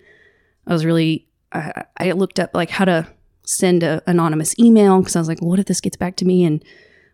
I 0.67 0.73
was 0.73 0.85
really, 0.85 1.27
I, 1.53 1.85
I 1.99 2.13
looked 2.13 2.39
up 2.41 2.51
like 2.55 2.71
how 2.71 2.85
to 2.85 3.07
send 3.47 3.83
a 3.83 4.03
anonymous 4.07 4.59
email 4.59 4.99
because 5.01 5.17
I 5.17 5.19
was 5.19 5.29
like, 5.29 5.41
what 5.43 5.59
if 5.59 5.67
this 5.67 5.81
gets 5.81 5.97
back 5.97 6.17
to 6.17 6.25
me 6.25 6.45
and 6.45 6.65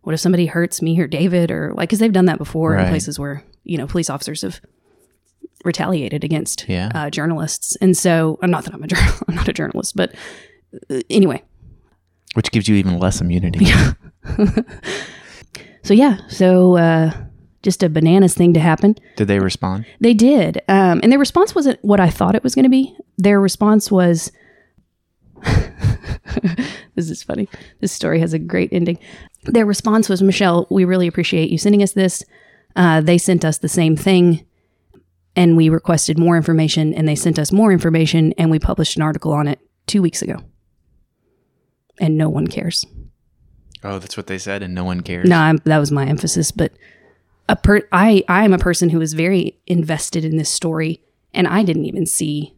what 0.02 0.14
if 0.14 0.20
somebody 0.20 0.46
hurts 0.46 0.80
me 0.80 0.98
or 1.00 1.06
David 1.06 1.50
or 1.50 1.72
like, 1.74 1.88
because 1.88 1.98
they've 1.98 2.12
done 2.12 2.26
that 2.26 2.38
before 2.38 2.72
Right. 2.72 2.84
in 2.84 2.88
places 2.90 3.18
where, 3.18 3.42
you 3.64 3.76
know, 3.76 3.86
police 3.86 4.08
officers 4.08 4.42
have 4.42 4.60
retaliated 5.64 6.24
against 6.24 6.66
Yeah. 6.68 6.90
uh, 6.94 7.10
journalists. 7.10 7.76
And 7.82 7.96
so, 7.96 8.38
uh, 8.42 8.46
not 8.46 8.64
that 8.64 8.72
I'm 8.74 8.82
a 8.82 8.86
journal, 8.86 9.12
I'm 9.28 9.34
not 9.34 9.48
a 9.48 9.52
journalist, 9.52 9.94
but 9.96 10.14
uh, 10.90 11.00
anyway. 11.10 11.42
Which 12.34 12.50
gives 12.52 12.68
you 12.68 12.76
even 12.76 12.98
less 12.98 13.20
immunity. 13.20 13.66
So 15.82 15.94
yeah, 15.94 16.18
so 16.28 16.76
uh, 16.76 17.10
just 17.62 17.82
a 17.82 17.88
bananas 17.88 18.34
thing 18.34 18.54
to 18.54 18.60
happen. 18.60 18.96
Did 19.16 19.28
they 19.28 19.38
respond? 19.38 19.86
They 20.00 20.14
did. 20.14 20.62
Um, 20.68 21.00
and 21.02 21.12
their 21.12 21.18
response 21.18 21.54
wasn't 21.54 21.78
what 21.82 22.00
I 22.00 22.08
thought 22.08 22.34
it 22.34 22.42
was 22.42 22.54
going 22.54 22.64
to 22.64 22.70
be. 22.70 22.96
Their 23.18 23.40
response 23.40 23.90
was 23.90 24.32
this 26.94 27.10
is 27.10 27.22
funny. 27.22 27.48
This 27.80 27.92
story 27.92 28.20
has 28.20 28.32
a 28.32 28.38
great 28.38 28.72
ending. 28.72 28.98
Their 29.44 29.66
response 29.66 30.08
was 30.08 30.22
Michelle, 30.22 30.66
we 30.70 30.84
really 30.84 31.06
appreciate 31.06 31.50
you 31.50 31.58
sending 31.58 31.82
us 31.82 31.92
this. 31.92 32.24
Uh, 32.76 33.00
they 33.00 33.18
sent 33.18 33.44
us 33.44 33.58
the 33.58 33.68
same 33.68 33.96
thing 33.96 34.46
and 35.36 35.56
we 35.56 35.68
requested 35.68 36.18
more 36.18 36.36
information 36.36 36.94
and 36.94 37.08
they 37.08 37.14
sent 37.14 37.38
us 37.38 37.52
more 37.52 37.72
information 37.72 38.32
and 38.34 38.50
we 38.50 38.58
published 38.58 38.96
an 38.96 39.02
article 39.02 39.32
on 39.32 39.48
it 39.48 39.60
two 39.86 40.02
weeks 40.02 40.22
ago. 40.22 40.36
And 41.98 42.16
no 42.16 42.28
one 42.28 42.46
cares. 42.46 42.86
Oh, 43.82 43.98
that's 43.98 44.16
what 44.16 44.26
they 44.26 44.38
said, 44.38 44.62
and 44.62 44.74
no 44.74 44.84
one 44.84 45.00
cares. 45.00 45.28
No, 45.28 45.36
I'm, 45.38 45.58
that 45.64 45.78
was 45.78 45.90
my 45.90 46.06
emphasis. 46.06 46.50
But 46.50 46.72
a 47.50 47.56
per, 47.56 47.82
I, 47.90 48.22
I 48.28 48.44
am 48.44 48.52
a 48.52 48.58
person 48.58 48.90
who 48.90 49.00
is 49.00 49.12
very 49.12 49.58
invested 49.66 50.24
in 50.24 50.36
this 50.36 50.48
story, 50.48 51.02
and 51.34 51.48
I 51.48 51.64
didn't 51.64 51.84
even 51.84 52.06
see 52.06 52.54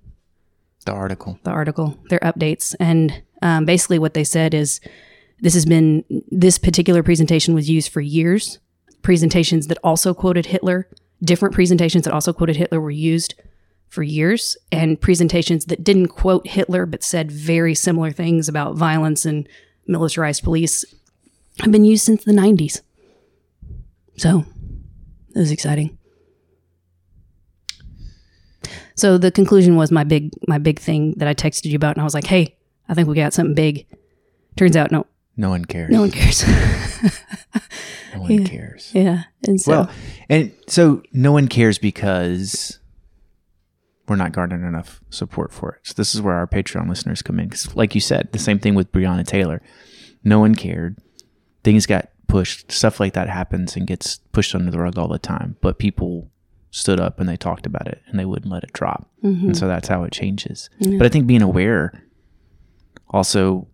The 0.84 0.92
article. 0.92 1.38
the 1.44 1.50
article, 1.50 1.98
their 2.10 2.18
updates, 2.20 2.74
and 2.78 3.22
um, 3.40 3.64
basically 3.64 3.98
what 3.98 4.12
they 4.12 4.22
said 4.22 4.52
is 4.52 4.80
this 5.40 5.54
has 5.54 5.64
been 5.64 6.04
this 6.30 6.58
particular 6.58 7.02
presentation 7.02 7.54
was 7.54 7.70
used 7.70 7.90
for 7.90 8.02
years. 8.02 8.58
Presentations 9.00 9.66
that 9.66 9.78
also 9.82 10.12
quoted 10.12 10.46
Hitler, 10.46 10.86
different 11.24 11.54
presentations 11.54 12.04
that 12.04 12.12
also 12.12 12.32
quoted 12.32 12.56
Hitler 12.56 12.80
were 12.80 12.90
used 12.90 13.34
for 13.88 14.02
years, 14.02 14.58
and 14.70 15.00
presentations 15.00 15.64
that 15.66 15.82
didn't 15.82 16.08
quote 16.08 16.46
Hitler 16.46 16.84
but 16.84 17.02
said 17.02 17.32
very 17.32 17.74
similar 17.74 18.12
things 18.12 18.46
about 18.46 18.76
violence 18.76 19.24
and 19.24 19.48
militarized 19.86 20.44
police 20.44 20.84
have 21.60 21.72
been 21.72 21.84
used 21.84 22.04
since 22.04 22.24
the 22.24 22.32
90s. 22.32 22.82
So, 24.18 24.44
it 25.34 25.38
was 25.38 25.50
exciting. 25.50 25.98
So 28.94 29.18
the 29.18 29.30
conclusion 29.30 29.76
was 29.76 29.90
my 29.90 30.04
big 30.04 30.30
my 30.46 30.58
big 30.58 30.78
thing 30.78 31.14
that 31.16 31.26
I 31.28 31.34
texted 31.34 31.66
you 31.66 31.76
about, 31.76 31.96
and 31.96 32.00
I 32.02 32.04
was 32.04 32.14
like, 32.14 32.26
"Hey, 32.26 32.56
I 32.88 32.94
think 32.94 33.08
we 33.08 33.14
got 33.14 33.32
something 33.32 33.54
big." 33.54 33.86
Turns 34.56 34.76
out, 34.76 34.90
no, 34.92 35.06
No 35.36 35.48
one 35.48 35.64
cares. 35.64 35.90
no 35.90 36.00
one 36.02 36.10
cares. 36.10 36.44
No 38.14 38.20
one 38.20 38.44
cares. 38.46 38.90
yeah, 38.92 39.22
and 39.48 39.58
so 39.58 39.70
Well, 39.72 39.90
and 40.28 40.52
so 40.68 41.02
no 41.14 41.32
one 41.32 41.48
cares 41.48 41.78
because 41.78 42.78
we're 44.06 44.16
not 44.16 44.32
garnering 44.32 44.66
enough 44.66 45.00
support 45.08 45.50
for 45.50 45.72
it. 45.72 45.80
So 45.84 45.94
this 45.96 46.14
is 46.14 46.20
where 46.20 46.34
our 46.34 46.46
Patreon 46.46 46.86
listeners 46.90 47.22
come 47.22 47.40
in. 47.40 47.48
Because, 47.48 47.74
like 47.74 47.94
you 47.94 48.02
said, 48.02 48.28
the 48.32 48.38
same 48.38 48.58
thing 48.58 48.74
with 48.74 48.92
Breonna 48.92 49.26
Taylor. 49.26 49.62
No 50.22 50.38
one 50.40 50.54
cared. 50.54 50.98
Things 51.64 51.86
got 51.86 52.10
pushed. 52.32 52.72
Stuff 52.72 52.98
like 52.98 53.12
that 53.12 53.28
happens 53.28 53.76
and 53.76 53.86
gets 53.86 54.18
pushed 54.32 54.54
under 54.54 54.70
the 54.70 54.78
rug 54.78 54.98
all 54.98 55.08
the 55.08 55.18
time. 55.18 55.56
But 55.60 55.78
people 55.78 56.30
stood 56.70 56.98
up 56.98 57.20
and 57.20 57.28
they 57.28 57.36
talked 57.36 57.66
about 57.66 57.86
it 57.86 58.00
and 58.06 58.18
they 58.18 58.24
wouldn't 58.24 58.50
let 58.50 58.64
it 58.64 58.72
drop. 58.72 59.08
And 59.22 59.36
mm-hmm. 59.36 59.52
so 59.52 59.68
that's 59.68 59.88
how 59.88 60.04
it 60.04 60.12
changes. 60.12 60.70
But 60.80 61.04
I 61.04 61.08
think 61.10 61.26
being 61.26 61.42
aware 61.42 61.92
also 63.10 63.68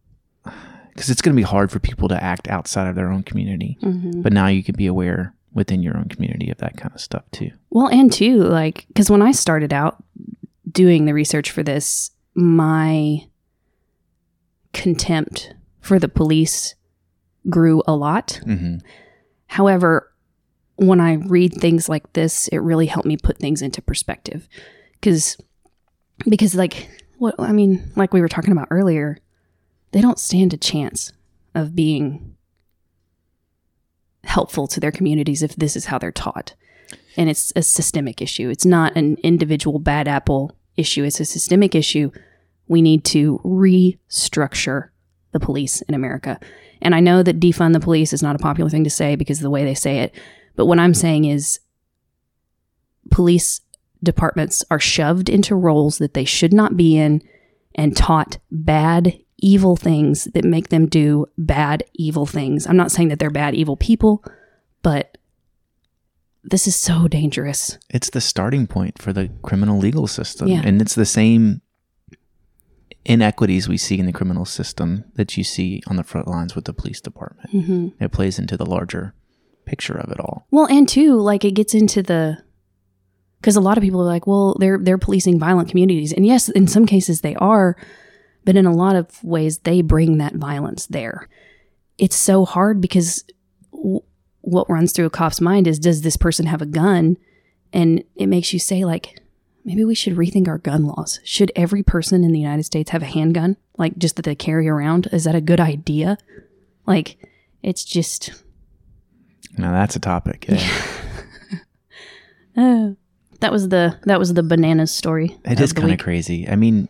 because 0.92 1.08
it's 1.08 1.22
going 1.22 1.34
to 1.34 1.40
be 1.40 1.44
hard 1.44 1.70
for 1.70 1.78
people 1.78 2.08
to 2.08 2.20
act 2.22 2.48
outside 2.48 2.88
of 2.88 2.96
their 2.96 3.10
own 3.10 3.22
community. 3.22 3.78
Mm-hmm. 3.80 4.22
But 4.22 4.32
now 4.32 4.48
you 4.48 4.64
can 4.64 4.74
be 4.74 4.88
aware 4.88 5.32
within 5.52 5.80
your 5.80 5.96
own 5.96 6.08
community 6.08 6.50
of 6.50 6.58
that 6.58 6.76
kind 6.76 6.92
of 6.92 7.00
stuff 7.00 7.22
too. 7.30 7.52
Well, 7.70 7.86
and 7.86 8.12
too, 8.12 8.42
like, 8.42 8.86
because 8.88 9.08
when 9.08 9.22
I 9.22 9.30
started 9.30 9.72
out 9.72 10.02
doing 10.68 11.04
the 11.04 11.14
research 11.14 11.52
for 11.52 11.62
this, 11.62 12.10
my 12.34 13.28
contempt 14.72 15.54
for 15.80 16.00
the 16.00 16.08
police 16.08 16.74
grew 17.48 17.82
a 17.86 17.94
lot. 17.94 18.40
hmm 18.44 18.76
However, 19.50 20.12
when 20.76 21.00
I 21.00 21.14
read 21.14 21.54
things 21.54 21.88
like 21.88 22.12
this, 22.12 22.48
it 22.48 22.58
really 22.58 22.86
helped 22.86 23.08
me 23.08 23.16
put 23.16 23.38
things 23.38 23.62
into 23.62 23.80
perspective. 23.80 24.46
Because, 24.92 25.38
because 26.28 26.54
like, 26.54 26.88
what 27.16 27.34
I 27.38 27.52
mean, 27.52 27.90
like 27.96 28.12
we 28.12 28.20
were 28.20 28.28
talking 28.28 28.52
about 28.52 28.68
earlier, 28.70 29.18
they 29.92 30.00
don't 30.00 30.18
stand 30.18 30.52
a 30.52 30.58
chance 30.58 31.12
of 31.54 31.74
being 31.74 32.36
helpful 34.24 34.66
to 34.68 34.80
their 34.80 34.92
communities 34.92 35.42
if 35.42 35.56
this 35.56 35.74
is 35.74 35.86
how 35.86 35.98
they're 35.98 36.12
taught. 36.12 36.54
And 37.16 37.28
it's 37.28 37.52
a 37.56 37.62
systemic 37.62 38.22
issue. 38.22 38.50
It's 38.50 38.66
not 38.66 38.96
an 38.96 39.16
individual 39.22 39.78
bad 39.78 40.06
apple 40.06 40.54
issue. 40.76 41.04
It's 41.04 41.20
a 41.20 41.24
systemic 41.24 41.74
issue. 41.74 42.12
We 42.68 42.82
need 42.82 43.04
to 43.06 43.40
restructure 43.44 44.90
the 45.32 45.40
police 45.40 45.80
in 45.82 45.94
America. 45.94 46.38
And 46.80 46.94
I 46.94 47.00
know 47.00 47.22
that 47.22 47.40
defund 47.40 47.72
the 47.72 47.80
police 47.80 48.12
is 48.12 48.22
not 48.22 48.36
a 48.36 48.38
popular 48.38 48.70
thing 48.70 48.84
to 48.84 48.90
say 48.90 49.16
because 49.16 49.38
of 49.38 49.42
the 49.42 49.50
way 49.50 49.64
they 49.64 49.74
say 49.74 49.98
it. 49.98 50.14
But 50.56 50.66
what 50.66 50.78
I'm 50.78 50.94
saying 50.94 51.24
is 51.24 51.60
police 53.10 53.60
departments 54.02 54.64
are 54.70 54.80
shoved 54.80 55.28
into 55.28 55.54
roles 55.54 55.98
that 55.98 56.14
they 56.14 56.24
should 56.24 56.52
not 56.52 56.76
be 56.76 56.96
in 56.96 57.22
and 57.74 57.96
taught 57.96 58.38
bad, 58.50 59.18
evil 59.38 59.76
things 59.76 60.24
that 60.34 60.44
make 60.44 60.68
them 60.68 60.86
do 60.86 61.26
bad, 61.36 61.84
evil 61.94 62.26
things. 62.26 62.66
I'm 62.66 62.76
not 62.76 62.90
saying 62.90 63.08
that 63.08 63.18
they're 63.18 63.30
bad, 63.30 63.54
evil 63.54 63.76
people, 63.76 64.24
but 64.82 65.18
this 66.44 66.66
is 66.66 66.76
so 66.76 67.08
dangerous. 67.08 67.78
It's 67.90 68.10
the 68.10 68.20
starting 68.20 68.66
point 68.66 69.00
for 69.00 69.12
the 69.12 69.30
criminal 69.42 69.78
legal 69.78 70.06
system. 70.06 70.48
Yeah. 70.48 70.62
And 70.64 70.80
it's 70.80 70.94
the 70.94 71.06
same 71.06 71.60
inequities 73.08 73.68
we 73.68 73.78
see 73.78 73.98
in 73.98 74.06
the 74.06 74.12
criminal 74.12 74.44
system 74.44 75.04
that 75.14 75.36
you 75.36 75.42
see 75.42 75.82
on 75.86 75.96
the 75.96 76.04
front 76.04 76.28
lines 76.28 76.54
with 76.54 76.66
the 76.66 76.74
police 76.74 77.00
department. 77.00 77.50
Mm-hmm. 77.52 78.04
It 78.04 78.12
plays 78.12 78.38
into 78.38 78.56
the 78.56 78.66
larger 78.66 79.14
picture 79.64 79.98
of 79.98 80.10
it 80.12 80.20
all. 80.20 80.46
Well, 80.50 80.66
and 80.66 80.88
too, 80.88 81.14
like 81.14 81.44
it 81.44 81.52
gets 81.52 81.74
into 81.74 82.02
the 82.02 82.38
because 83.40 83.56
a 83.56 83.60
lot 83.60 83.78
of 83.78 83.82
people 83.82 84.00
are 84.00 84.04
like, 84.04 84.26
well, 84.26 84.56
they're 84.60 84.78
they're 84.78 84.98
policing 84.98 85.38
violent 85.38 85.68
communities, 85.68 86.12
and 86.12 86.26
yes, 86.26 86.48
in 86.48 86.66
some 86.68 86.86
cases 86.86 87.22
they 87.22 87.34
are, 87.36 87.76
but 88.44 88.56
in 88.56 88.66
a 88.66 88.74
lot 88.74 88.94
of 88.94 89.22
ways 89.24 89.58
they 89.60 89.80
bring 89.80 90.18
that 90.18 90.34
violence 90.34 90.86
there. 90.86 91.28
It's 91.96 92.16
so 92.16 92.44
hard 92.44 92.80
because 92.80 93.24
w- 93.72 94.02
what 94.42 94.70
runs 94.70 94.92
through 94.92 95.06
a 95.06 95.10
cop's 95.10 95.40
mind 95.40 95.66
is, 95.66 95.78
does 95.78 96.02
this 96.02 96.16
person 96.16 96.46
have 96.46 96.62
a 96.62 96.66
gun? 96.66 97.16
And 97.72 98.02
it 98.16 98.26
makes 98.26 98.52
you 98.52 98.58
say, 98.58 98.84
like, 98.84 99.20
maybe 99.68 99.84
we 99.84 99.94
should 99.94 100.16
rethink 100.16 100.48
our 100.48 100.56
gun 100.56 100.86
laws. 100.86 101.20
Should 101.24 101.52
every 101.54 101.82
person 101.82 102.24
in 102.24 102.32
the 102.32 102.40
United 102.40 102.62
States 102.62 102.90
have 102.90 103.02
a 103.02 103.06
handgun, 103.06 103.58
like 103.76 103.98
just 103.98 104.16
that 104.16 104.22
they 104.22 104.34
carry 104.34 104.66
around? 104.66 105.08
Is 105.12 105.24
that 105.24 105.34
a 105.34 105.42
good 105.42 105.60
idea? 105.60 106.16
Like, 106.86 107.18
it's 107.62 107.84
just 107.84 108.42
Now 109.58 109.72
that's 109.72 109.94
a 109.94 110.00
topic. 110.00 110.46
Yeah. 110.48 110.66
Oh, 112.60 112.96
that 113.38 113.52
was 113.52 113.68
the 113.68 113.96
that 114.02 114.18
was 114.18 114.34
the 114.34 114.42
bananas 114.42 114.92
story. 114.92 115.38
It 115.44 115.60
is 115.60 115.72
kind 115.72 115.92
of 115.92 116.00
crazy. 116.00 116.48
I 116.48 116.56
mean, 116.56 116.88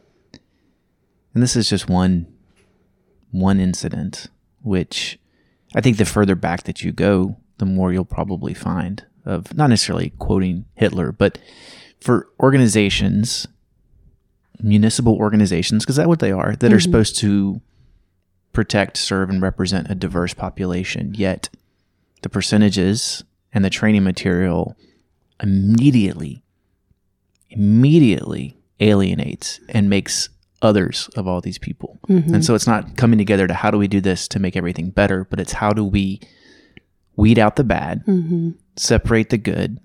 and 1.35 1.43
this 1.43 1.57
is 1.57 1.69
just 1.69 1.91
one 1.91 2.27
one 3.33 3.61
incident, 3.61 4.29
which 4.63 5.19
I 5.75 5.83
think 5.83 5.99
the 5.99 6.07
further 6.07 6.37
back 6.37 6.63
that 6.63 6.83
you 6.83 6.91
go, 6.91 7.37
the 7.59 7.67
more 7.67 7.93
you'll 7.93 8.07
probably 8.07 8.55
find 8.55 9.05
of 9.27 9.55
not 9.55 9.69
necessarily 9.69 10.15
quoting 10.19 10.65
Hitler, 10.75 11.13
but 11.13 11.37
for 12.01 12.29
organizations, 12.41 13.47
municipal 14.61 15.17
organizations, 15.17 15.85
because 15.85 15.97
that's 15.97 16.09
what 16.09 16.21
they 16.21 16.33
are, 16.33 16.57
that 16.57 16.73
are 16.73 16.77
mm-hmm. 16.77 16.83
supposed 16.83 17.19
to 17.19 17.61
protect, 18.53 18.97
serve, 18.97 19.31
and 19.31 19.43
represent 19.43 19.91
a 19.91 19.95
diverse 19.95 20.35
population. 20.35 21.15
Yet 21.15 21.49
the 22.23 22.29
percentages 22.29 23.25
and 23.53 23.65
the 23.65 23.71
training 23.71 24.05
material 24.05 24.77
immediately 25.41 26.43
immediately 27.51 28.59
alienates 28.81 29.61
and 29.71 29.89
makes 29.89 30.29
others 30.61 31.09
of 31.17 31.27
all 31.27 31.41
these 31.41 31.59
people. 31.59 31.99
Mm-hmm. 32.09 32.35
And 32.35 32.45
so 32.45 32.55
it's 32.55 32.67
not 32.67 32.97
coming 32.97 33.19
together 33.19 33.47
to 33.47 33.55
how 33.55 33.71
do 33.71 33.79
we 33.79 33.89
do 33.89 34.01
this 34.01 34.29
to 34.29 34.39
make 34.39 34.57
everything 34.57 34.91
better, 34.91 35.25
but 35.25 35.41
it's 35.41 35.53
how 35.53 35.73
do 35.73 35.85
we 35.85 36.21
weed 37.17 37.39
out 37.39 37.57
the 37.57 37.65
bad, 37.65 38.05
mm-hmm. 38.07 38.51
Separate 38.79 39.31
the 39.31 39.39
good, 39.39 39.79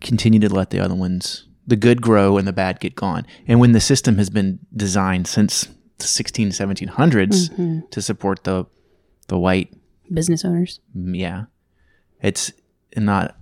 continue 0.00 0.40
to 0.40 0.48
let 0.48 0.70
the 0.70 0.80
other 0.80 0.94
ones, 0.94 1.46
the 1.66 1.76
good 1.76 2.00
grow 2.02 2.38
and 2.38 2.46
the 2.48 2.52
bad 2.52 2.80
get 2.80 2.94
gone. 2.94 3.26
And 3.46 3.60
when 3.60 3.72
the 3.72 3.80
system 3.80 4.16
has 4.18 4.30
been 4.30 4.58
designed 4.74 5.26
since 5.26 5.68
the 5.98 6.06
16, 6.06 6.48
1700s 6.50 7.90
to 7.90 8.02
support 8.02 8.44
the 8.44 8.66
the 9.28 9.38
white 9.38 9.72
business 10.12 10.44
owners. 10.44 10.80
Mm, 10.96 11.16
yeah 11.18 11.44
it's 12.20 12.52
not 12.96 13.36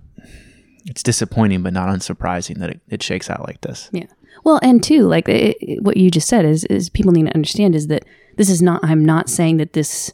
it's 0.85 1.03
disappointing 1.03 1.63
but 1.63 1.73
not 1.73 1.89
unsurprising 1.89 2.57
that 2.59 2.69
it, 2.69 2.81
it 2.87 3.03
shakes 3.03 3.29
out 3.29 3.45
like 3.47 3.59
this 3.61 3.89
Yeah. 3.91 4.05
Well, 4.43 4.59
and 4.63 4.81
two, 4.83 5.07
like 5.07 5.27
it, 5.27 5.57
it- 5.59 5.83
what 5.83 5.97
you 5.97 6.09
just 6.09 6.27
said 6.27 6.45
is 6.45 6.63
is 6.65 6.89
people 6.89 7.11
need 7.11 7.25
to 7.27 7.33
understand 7.33 7.75
is 7.75 7.87
that 7.87 8.05
this 8.37 8.49
is 8.49 8.61
not. 8.61 8.79
I'm 8.83 9.03
not 9.03 9.29
saying 9.29 9.57
that 9.57 9.73
this 9.73 10.13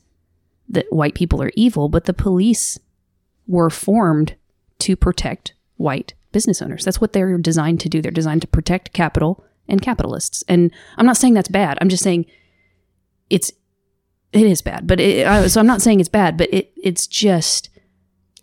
that 0.69 0.85
white 0.89 1.13
people 1.15 1.41
are 1.41 1.51
evil, 1.55 1.87
but 1.89 2.05
the 2.05 2.13
police 2.13 2.79
were 3.45 3.69
formed 3.69 4.35
to 4.79 4.95
protect 4.95 5.53
white 5.77 6.13
business 6.31 6.61
owners. 6.61 6.85
That's 6.85 7.01
what 7.01 7.13
they're 7.13 7.37
designed 7.37 7.79
to 7.81 7.89
do. 7.89 8.01
They're 8.01 8.11
designed 8.11 8.41
to 8.41 8.47
protect 8.47 8.93
capital 8.93 9.43
and 9.67 9.81
capitalists. 9.81 10.43
And 10.47 10.71
I'm 10.97 11.05
not 11.05 11.17
saying 11.17 11.33
that's 11.33 11.49
bad. 11.49 11.77
I'm 11.81 11.89
just 11.89 12.03
saying 12.03 12.25
it's 13.29 13.51
it 14.33 14.45
is 14.45 14.61
bad. 14.61 14.87
But 14.87 14.99
it, 14.99 15.25
I, 15.25 15.47
so 15.47 15.59
I'm 15.59 15.67
not 15.67 15.81
saying 15.81 15.99
it's 15.99 16.09
bad, 16.09 16.37
but 16.37 16.53
it 16.53 16.71
it's 16.75 17.07
just 17.07 17.69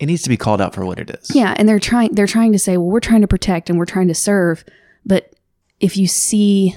It 0.01 0.07
needs 0.07 0.23
to 0.23 0.29
be 0.29 0.37
called 0.37 0.61
out 0.61 0.75
for 0.75 0.85
what 0.85 0.99
it 0.99 1.11
is. 1.11 1.35
yeah. 1.35 1.55
And 1.57 1.69
they're 1.69 1.79
trying 1.79 2.15
they're 2.15 2.27
trying 2.27 2.53
to 2.53 2.59
say, 2.59 2.77
well, 2.77 2.91
we're 2.91 3.01
trying 3.01 3.21
to 3.21 3.29
protect 3.29 3.69
and 3.71 3.79
we're 3.79 3.85
trying 3.87 4.09
to 4.09 4.15
serve. 4.15 4.65
But 5.05 5.35
if 5.81 5.97
you 5.97 6.07
see 6.07 6.75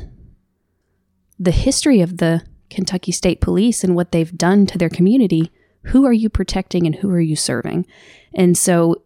the 1.39 1.51
history 1.51 2.01
of 2.01 2.17
the 2.17 2.43
Kentucky 2.69 3.11
State 3.11 3.39
Police 3.41 3.83
and 3.83 3.95
what 3.95 4.11
they've 4.11 4.35
done 4.37 4.65
to 4.67 4.77
their 4.77 4.89
community, 4.89 5.51
who 5.83 6.05
are 6.05 6.13
you 6.13 6.29
protecting 6.29 6.85
and 6.85 6.95
who 6.95 7.09
are 7.11 7.21
you 7.21 7.35
serving? 7.35 7.85
And 8.33 8.57
so, 8.57 9.03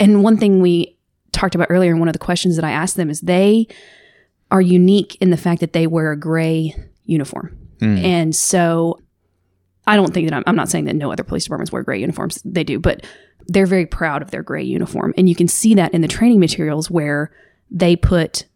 and 0.00 0.24
one 0.24 0.36
thing 0.36 0.60
we 0.60 0.98
talked 1.32 1.54
about 1.54 1.68
earlier, 1.70 1.92
and 1.92 2.00
one 2.00 2.08
of 2.08 2.12
the 2.12 2.18
questions 2.18 2.56
that 2.56 2.64
I 2.64 2.72
asked 2.72 2.96
them 2.96 3.10
is 3.10 3.20
they 3.20 3.68
are 4.50 4.60
unique 4.60 5.16
in 5.20 5.30
the 5.30 5.36
fact 5.36 5.60
that 5.60 5.72
they 5.72 5.86
wear 5.86 6.10
a 6.10 6.18
gray 6.18 6.74
uniform. 7.04 7.56
Mm. 7.78 8.02
And 8.02 8.36
so 8.36 9.00
I 9.86 9.96
don't 9.96 10.12
think 10.12 10.28
that 10.28 10.36
I'm, 10.36 10.42
I'm 10.46 10.56
not 10.56 10.68
saying 10.68 10.86
that 10.86 10.96
no 10.96 11.12
other 11.12 11.22
police 11.22 11.44
departments 11.44 11.70
wear 11.70 11.82
gray 11.82 12.00
uniforms. 12.00 12.42
They 12.44 12.64
do, 12.64 12.78
but 12.78 13.06
they're 13.46 13.66
very 13.66 13.86
proud 13.86 14.22
of 14.22 14.30
their 14.30 14.42
gray 14.42 14.62
uniform. 14.62 15.14
And 15.16 15.28
you 15.28 15.34
can 15.34 15.48
see 15.48 15.74
that 15.74 15.94
in 15.94 16.00
the 16.00 16.08
training 16.08 16.40
materials 16.40 16.90
where 16.90 17.32
they 17.70 17.96
put 17.96 18.46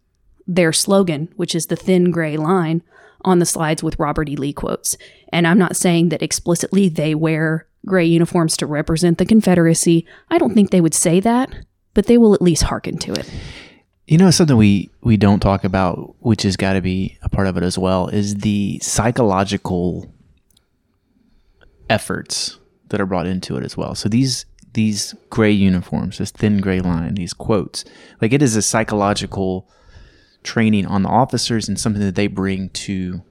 their 0.47 0.73
slogan, 0.73 1.33
which 1.37 1.55
is 1.55 1.67
the 1.67 1.77
thin 1.77 2.11
gray 2.11 2.37
line, 2.37 2.83
on 3.23 3.39
the 3.39 3.47
slides 3.47 3.83
with 3.83 3.99
Robert 3.99 4.29
E. 4.29 4.37
Lee 4.37 4.53
quotes. 4.53 4.97
And 5.33 5.47
I'm 5.47 5.59
not 5.59 5.77
saying 5.77 6.11
that 6.11 6.23
explicitly 6.23 6.89
they 6.89 7.15
wear 7.15 7.67
gray 7.85 8.05
uniforms 8.05 8.57
to 8.59 8.67
represent 8.67 9.19
the 9.19 9.27
Confederacy. 9.27 10.07
I 10.31 10.39
don't 10.39 10.55
think 10.55 10.71
they 10.71 10.81
would 10.81 10.95
say 10.95 11.21
that, 11.21 11.55
but 11.93 12.07
they 12.07 12.19
will 12.19 12.35
at 12.35 12.43
least 12.43 12.65
hearken 12.65 12.99
to 12.99 13.13
it. 13.13 13.31
You 14.07 14.19
know, 14.19 14.31
something 14.31 14.57
we 14.57 14.91
we 15.03 15.17
don't 15.17 15.41
talk 15.41 15.65
about, 15.65 16.15
which 16.21 16.43
has 16.43 16.57
got 16.57 16.75
to 16.75 16.83
be 16.83 17.19
a 17.23 17.29
part 17.29 17.47
of 17.47 17.57
it 17.57 17.63
as 17.63 17.79
well, 17.79 18.09
is 18.09 18.37
the 18.37 18.79
psychological 18.81 20.13
efforts 21.89 22.59
that 22.89 23.01
are 23.01 23.07
brought 23.07 23.27
into 23.27 23.57
it 23.57 23.65
as 23.65 23.77
well. 23.77 23.95
So 23.95 24.09
these 24.09 24.45
these 24.75 25.15
gray 25.31 25.53
uniforms, 25.53 26.19
this 26.19 26.31
thin 26.31 26.61
gray 26.61 26.81
line, 26.81 27.15
these 27.15 27.33
quotes, 27.33 27.85
like 28.21 28.33
it 28.33 28.43
is 28.43 28.57
a 28.57 28.63
psychological 28.63 29.71
training 30.43 30.87
on 30.87 31.03
the 31.03 31.09
officers 31.09 31.69
and 31.69 31.81
something 31.81 32.03
that 32.03 32.17
they 32.17 32.27
bring 32.27 32.69
to 32.71 33.23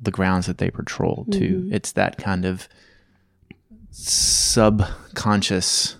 the 0.00 0.10
grounds 0.10 0.46
that 0.46 0.58
they 0.58 0.70
patrol 0.70 1.26
to. 1.30 1.38
Mm-hmm. 1.38 1.72
It's 1.72 1.92
that 1.92 2.18
kind 2.18 2.44
of 2.44 2.68
subconscious 3.90 5.96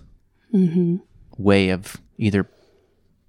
mm-hmm. 0.53 0.97
way 1.37 1.69
of 1.69 1.97
either 2.17 2.47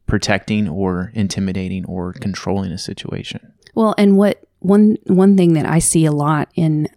protecting 0.06 0.68
or 0.68 1.10
intimidating 1.14 1.84
or 1.86 2.12
controlling 2.12 2.72
a 2.72 2.78
situation. 2.78 3.52
Well, 3.74 3.94
and 3.96 4.16
what 4.16 4.42
one 4.58 4.96
one 5.06 5.36
thing 5.36 5.54
that 5.54 5.66
I 5.66 5.78
see 5.78 6.04
a 6.04 6.12
lot 6.12 6.48
in 6.54 6.88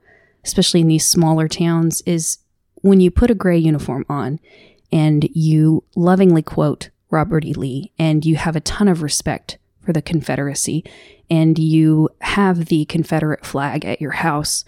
especially 0.43 0.81
in 0.81 0.87
these 0.87 1.05
smaller 1.05 1.47
towns 1.47 2.03
is 2.05 2.39
when 2.81 2.99
you 2.99 3.09
put 3.09 3.31
a 3.31 3.35
gray 3.35 3.57
uniform 3.57 4.05
on 4.07 4.39
and 4.91 5.27
you 5.33 5.83
lovingly 5.95 6.43
quote 6.43 6.89
Robert 7.09 7.45
E. 7.45 7.53
Lee 7.53 7.91
and 7.97 8.25
you 8.25 8.35
have 8.35 8.55
a 8.55 8.61
ton 8.61 8.87
of 8.87 9.01
respect 9.01 9.57
for 9.81 9.91
the 9.91 10.01
Confederacy 10.01 10.83
and 11.29 11.57
you 11.57 12.09
have 12.21 12.65
the 12.65 12.85
Confederate 12.85 13.45
flag 13.45 13.85
at 13.85 14.01
your 14.01 14.11
house 14.11 14.65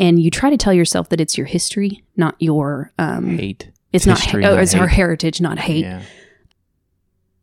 and 0.00 0.20
you 0.20 0.30
try 0.30 0.50
to 0.50 0.56
tell 0.56 0.72
yourself 0.72 1.10
that 1.10 1.20
it's 1.20 1.36
your 1.36 1.46
history, 1.46 2.02
not 2.16 2.34
your 2.40 2.92
um 2.98 3.36
Hate. 3.36 3.70
it's 3.92 4.06
not 4.06 4.34
oh, 4.34 4.38
not 4.38 4.62
it's 4.62 4.74
our 4.74 4.88
heritage, 4.88 5.40
not 5.40 5.58
hate. 5.58 5.84
Yeah. 5.84 6.02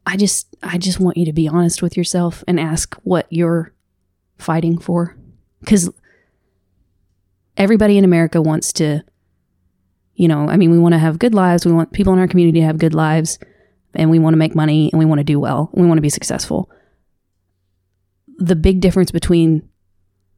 I 0.06 0.18
just 0.18 0.54
I 0.64 0.78
just 0.78 1.00
want 1.00 1.16
you 1.18 1.26
to 1.26 1.34
be 1.34 1.48
honest 1.48 1.82
with 1.82 1.96
yourself 1.96 2.44
and 2.48 2.60
ask 2.60 2.96
what 3.04 3.28
you're 3.30 3.74
fighting 4.38 4.78
for 4.78 5.16
cuz 5.66 5.90
everybody 7.56 7.98
in 7.98 8.04
America 8.04 8.42
wants 8.42 8.74
to 8.74 9.04
you 10.16 10.28
know, 10.28 10.50
I 10.50 10.58
mean 10.58 10.72
we 10.72 10.80
want 10.80 10.94
to 10.94 11.00
have 11.00 11.20
good 11.20 11.36
lives, 11.36 11.66
we 11.66 11.72
want 11.72 11.94
people 11.94 12.12
in 12.12 12.20
our 12.20 12.28
community 12.28 12.60
to 12.60 12.66
have 12.66 12.80
good 12.80 12.96
lives 12.96 13.38
and 13.94 14.10
we 14.10 14.20
want 14.20 14.34
to 14.34 14.38
make 14.38 14.56
money 14.56 14.90
and 14.92 15.00
we 15.00 15.06
want 15.06 15.20
to 15.20 15.24
do 15.24 15.40
well, 15.40 15.70
and 15.74 15.82
we 15.82 15.88
want 15.88 15.98
to 15.98 16.04
be 16.04 16.10
successful. 16.10 16.70
The 18.38 18.56
big 18.56 18.80
difference 18.80 19.12
between 19.12 19.68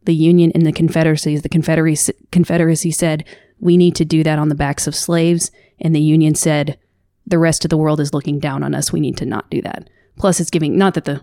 the 0.10 0.15
Union 0.15 0.52
and 0.56 0.65
the 0.65 0.72
Confederacy 0.72 1.38
the 1.38 1.48
Confederacy 1.48 2.13
Confederacy 2.32 2.89
said 2.89 3.24
we 3.60 3.78
need 3.78 3.95
to 3.95 4.04
do 4.04 4.24
that 4.24 4.39
on 4.39 4.50
the 4.50 4.56
backs 4.56 4.88
of 4.88 4.95
slaves 4.95 5.52
and 5.80 5.95
the 5.95 6.02
Union 6.02 6.34
said 6.34 6.80
the 7.28 7.38
rest 7.38 7.63
of 7.63 7.69
the 7.69 7.78
world 7.78 8.00
is 8.00 8.12
looking 8.12 8.39
down 8.39 8.63
on 8.63 8.74
us. 8.74 8.91
We 8.91 9.00
need 9.00 9.15
to 9.17 9.26
not 9.26 9.52
do 9.52 9.62
that. 9.62 9.88
Plus, 10.17 10.39
it's 10.39 10.50
giving 10.50 10.80
not 10.80 10.95
that 10.95 11.06
the 11.06 11.22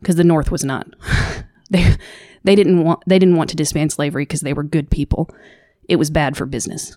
because 0.00 0.16
the 0.16 0.22
North 0.24 0.50
was 0.50 0.64
not 0.66 0.86
they 1.70 1.96
they 2.44 2.54
didn't 2.54 2.84
want 2.84 3.00
they 3.06 3.18
didn't 3.18 3.36
want 3.36 3.48
to 3.50 3.56
disband 3.56 3.90
slavery 3.90 4.26
because 4.26 4.42
they 4.42 4.52
were 4.52 4.62
good 4.62 4.90
people. 4.90 5.30
It 5.88 5.96
was 5.96 6.10
bad 6.10 6.36
for 6.36 6.44
business, 6.44 6.94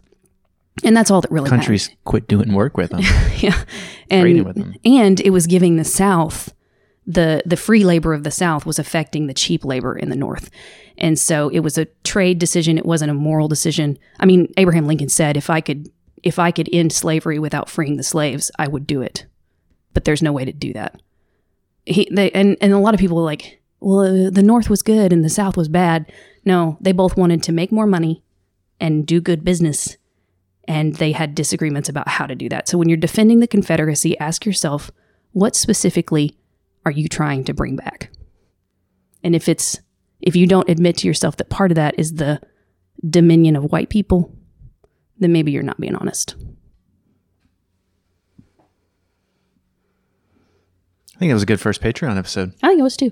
and 0.84 0.96
that's 0.98 1.10
all 1.10 1.22
that 1.22 1.32
really 1.32 1.50
Countries 1.50 1.90
quit 2.04 2.28
doing 2.28 2.52
work 2.52 2.76
with 2.76 2.90
them. 2.90 3.00
yeah, 3.38 3.64
and 4.10 4.46
them. 4.46 4.76
and 4.84 5.22
it 5.22 5.30
was 5.30 5.48
giving 5.48 5.78
the 5.78 5.86
South 5.86 6.54
the 7.08 7.42
the 7.46 7.58
free 7.58 7.84
labor 7.84 8.14
of 8.14 8.24
the 8.24 8.32
South 8.32 8.66
was 8.66 8.78
affecting 8.78 9.28
the 9.28 9.34
cheap 9.34 9.64
labor 9.66 9.98
in 9.98 10.10
the 10.10 10.16
North. 10.16 10.50
And 11.00 11.18
so 11.18 11.50
it 11.50 11.62
was 11.62 11.78
a 11.78 11.86
trade 12.04 12.40
decision. 12.40 12.78
It 12.78 12.86
wasn't 12.86 13.12
a 13.12 13.16
moral 13.16 13.48
decision. 13.48 13.98
I 14.20 14.26
mean, 14.26 14.54
Abraham 14.58 14.86
Lincoln 14.86 15.10
said, 15.10 15.38
if 15.38 15.50
I 15.50 15.62
could 15.62 15.90
if 16.22 16.38
I 16.38 16.52
could 16.52 16.70
end 16.74 16.92
slavery 16.92 17.40
without 17.40 17.70
freeing 17.70 17.96
the 17.96 18.04
slaves, 18.04 18.52
I 18.60 18.68
would 18.68 18.86
do 18.86 19.02
it. 19.02 19.26
But 19.94 20.04
there's 20.04 20.22
no 20.22 20.34
way 20.34 20.44
to 20.44 20.52
do 20.52 20.74
that. 20.74 21.02
He 21.86 22.10
they 22.12 22.30
and, 22.32 22.58
and 22.60 22.74
a 22.74 22.78
lot 22.78 22.94
of 22.94 23.00
people 23.00 23.18
were 23.18 23.24
like, 23.24 23.62
well, 23.80 24.30
the 24.30 24.44
North 24.44 24.70
was 24.70 24.82
good 24.82 25.14
and 25.14 25.24
the 25.24 25.30
South 25.30 25.56
was 25.56 25.70
bad. 25.70 26.12
No, 26.44 26.78
they 26.82 26.92
both 26.92 27.16
wanted 27.16 27.42
to 27.44 27.54
make 27.54 27.72
more 27.72 27.88
money 27.88 28.24
and 28.80 29.08
do 29.08 29.22
good 29.22 29.46
business. 29.46 29.96
And 30.68 30.96
they 30.96 31.14
had 31.14 31.34
disagreements 31.34 31.90
about 31.90 32.10
how 32.10 32.28
to 32.28 32.36
do 32.36 32.50
that. 32.50 32.68
So 32.68 32.78
when 32.78 32.90
you're 32.90 32.98
defending 32.98 33.40
the 33.40 33.48
Confederacy, 33.48 34.20
ask 34.20 34.46
yourself, 34.46 34.92
what 35.32 35.56
specifically 35.56 36.38
are 36.86 36.92
you 36.92 37.08
trying 37.08 37.44
to 37.46 37.54
bring 37.54 37.76
back? 37.76 38.12
And 39.24 39.36
if 39.36 39.50
it's 39.50 39.80
if 40.22 40.36
you 40.36 40.48
don't 40.48 40.70
admit 40.70 40.98
to 40.98 41.08
yourself 41.08 41.38
that 41.38 41.50
part 41.50 41.72
of 41.72 41.76
that 41.76 41.96
is 41.98 42.16
the 42.16 42.42
dominion 43.08 43.56
of 43.56 43.72
white 43.72 43.90
people, 43.90 44.36
then 45.18 45.32
maybe 45.32 45.52
you're 45.52 45.64
not 45.64 45.80
being 45.80 45.96
honest. 45.96 46.36
I 51.16 51.20
think 51.20 51.32
it 51.32 51.34
was 51.34 51.44
a 51.44 51.48
good 51.48 51.60
first 51.60 51.82
Patreon 51.82 52.18
episode. 52.18 52.54
I 52.64 52.68
think 52.68 52.80
it 52.80 52.84
was 52.84 52.98
too. 52.98 53.12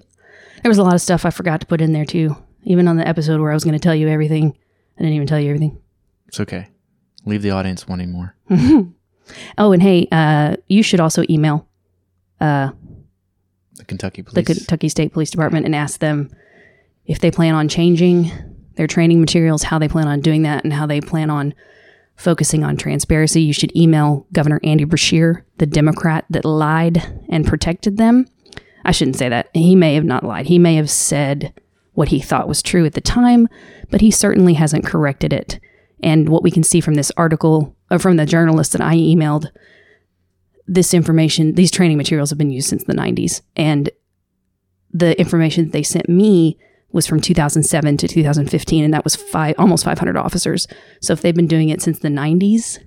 There 0.63 0.69
was 0.69 0.77
a 0.77 0.83
lot 0.83 0.95
of 0.95 1.01
stuff 1.01 1.25
I 1.25 1.29
forgot 1.29 1.59
to 1.61 1.67
put 1.67 1.81
in 1.81 1.93
there 1.93 2.05
too. 2.05 2.35
Even 2.63 2.87
on 2.87 2.97
the 2.97 3.07
episode 3.07 3.39
where 3.41 3.51
I 3.51 3.53
was 3.53 3.63
going 3.63 3.73
to 3.73 3.79
tell 3.79 3.95
you 3.95 4.07
everything, 4.07 4.57
I 4.97 5.01
didn't 5.01 5.15
even 5.15 5.27
tell 5.27 5.39
you 5.39 5.49
everything. 5.49 5.79
It's 6.27 6.39
okay. 6.39 6.67
Leave 7.25 7.41
the 7.41 7.51
audience 7.51 7.87
wanting 7.87 8.11
more. 8.11 8.35
Oh, 9.57 9.73
and 9.73 9.81
hey, 9.83 10.07
uh, 10.11 10.55
you 10.67 10.81
should 10.83 11.01
also 11.01 11.23
email 11.29 11.67
uh, 12.39 12.71
The 13.75 13.83
Kentucky 13.83 14.21
Police, 14.21 14.35
the. 14.47 14.53
Kentucky 14.53 14.87
State 14.89 15.11
Police 15.11 15.29
Department 15.31 15.65
and 15.65 15.75
ask 15.75 15.99
them 15.99 16.31
if 17.07 17.19
they 17.19 17.31
plan 17.31 17.55
on 17.55 17.67
changing 17.67 18.31
their 18.75 18.87
training 18.87 19.19
materials, 19.19 19.63
how 19.63 19.79
they 19.79 19.87
plan 19.87 20.07
on 20.07 20.21
doing 20.21 20.43
that, 20.43 20.63
and 20.63 20.73
how 20.73 20.85
they 20.85 21.01
plan 21.01 21.29
on 21.29 21.53
focusing 22.15 22.63
on 22.63 22.77
transparency. 22.77 23.41
You 23.41 23.53
should 23.53 23.75
email 23.75 24.27
Governor 24.33 24.59
Andy 24.63 24.85
Beshear, 24.85 25.43
the 25.57 25.65
Democrat 25.65 26.25
that 26.29 26.45
lied 26.45 27.23
and 27.29 27.45
protected 27.45 27.97
them. 27.97 28.25
I 28.83 28.91
shouldn't 28.91 29.17
say 29.17 29.29
that. 29.29 29.49
He 29.53 29.75
may 29.75 29.95
have 29.95 30.03
not 30.03 30.23
lied. 30.23 30.47
He 30.47 30.59
may 30.59 30.75
have 30.75 30.89
said 30.89 31.53
what 31.93 32.09
he 32.09 32.19
thought 32.19 32.47
was 32.47 32.61
true 32.61 32.85
at 32.85 32.93
the 32.93 33.01
time, 33.01 33.47
but 33.89 34.01
he 34.01 34.11
certainly 34.11 34.53
hasn't 34.53 34.85
corrected 34.85 35.33
it. 35.33 35.59
And 36.01 36.29
what 36.29 36.43
we 36.43 36.51
can 36.51 36.63
see 36.63 36.79
from 36.79 36.93
this 36.93 37.11
article, 37.17 37.75
or 37.89 37.99
from 37.99 38.17
the 38.17 38.25
journalist 38.25 38.71
that 38.73 38.81
I 38.81 38.95
emailed, 38.95 39.47
this 40.67 40.93
information, 40.93 41.55
these 41.55 41.71
training 41.71 41.97
materials 41.97 42.29
have 42.29 42.37
been 42.37 42.51
used 42.51 42.69
since 42.69 42.83
the 42.83 42.93
90s. 42.93 43.41
And 43.55 43.89
the 44.91 45.19
information 45.19 45.71
they 45.71 45.83
sent 45.83 46.07
me 46.09 46.57
was 46.91 47.05
from 47.05 47.19
2007 47.19 47.97
to 47.97 48.07
2015, 48.07 48.83
and 48.83 48.93
that 48.93 49.03
was 49.03 49.15
five, 49.15 49.55
almost 49.57 49.83
500 49.83 50.15
officers. 50.17 50.67
So 51.01 51.13
if 51.13 51.21
they've 51.21 51.35
been 51.35 51.47
doing 51.47 51.69
it 51.69 51.81
since 51.81 51.99
the 51.99 52.07
90s, 52.07 52.79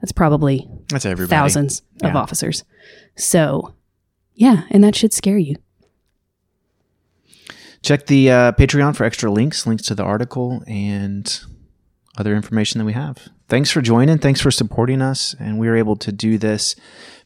that's 0.00 0.12
probably 0.12 0.68
That's 0.90 1.06
everybody. 1.06 1.30
thousands 1.36 1.82
of 2.02 2.14
officers. 2.14 2.64
So, 3.16 3.74
yeah, 4.34 4.64
and 4.70 4.84
that 4.84 4.94
should 4.94 5.12
scare 5.14 5.38
you. 5.38 5.56
Check 7.82 8.06
the 8.06 8.30
uh, 8.30 8.52
Patreon 8.52 8.96
for 8.96 9.04
extra 9.04 9.30
links, 9.30 9.66
links 9.66 9.84
to 9.84 9.94
the 9.94 10.02
article, 10.02 10.62
and 10.66 11.40
other 12.18 12.34
information 12.34 12.78
that 12.78 12.84
we 12.84 12.92
have. 12.92 13.28
Thanks 13.48 13.70
for 13.70 13.80
joining. 13.80 14.18
Thanks 14.18 14.40
for 14.40 14.50
supporting 14.50 15.00
us. 15.00 15.34
And 15.38 15.58
we 15.58 15.68
were 15.68 15.76
able 15.76 15.96
to 15.96 16.10
do 16.10 16.36
this 16.36 16.74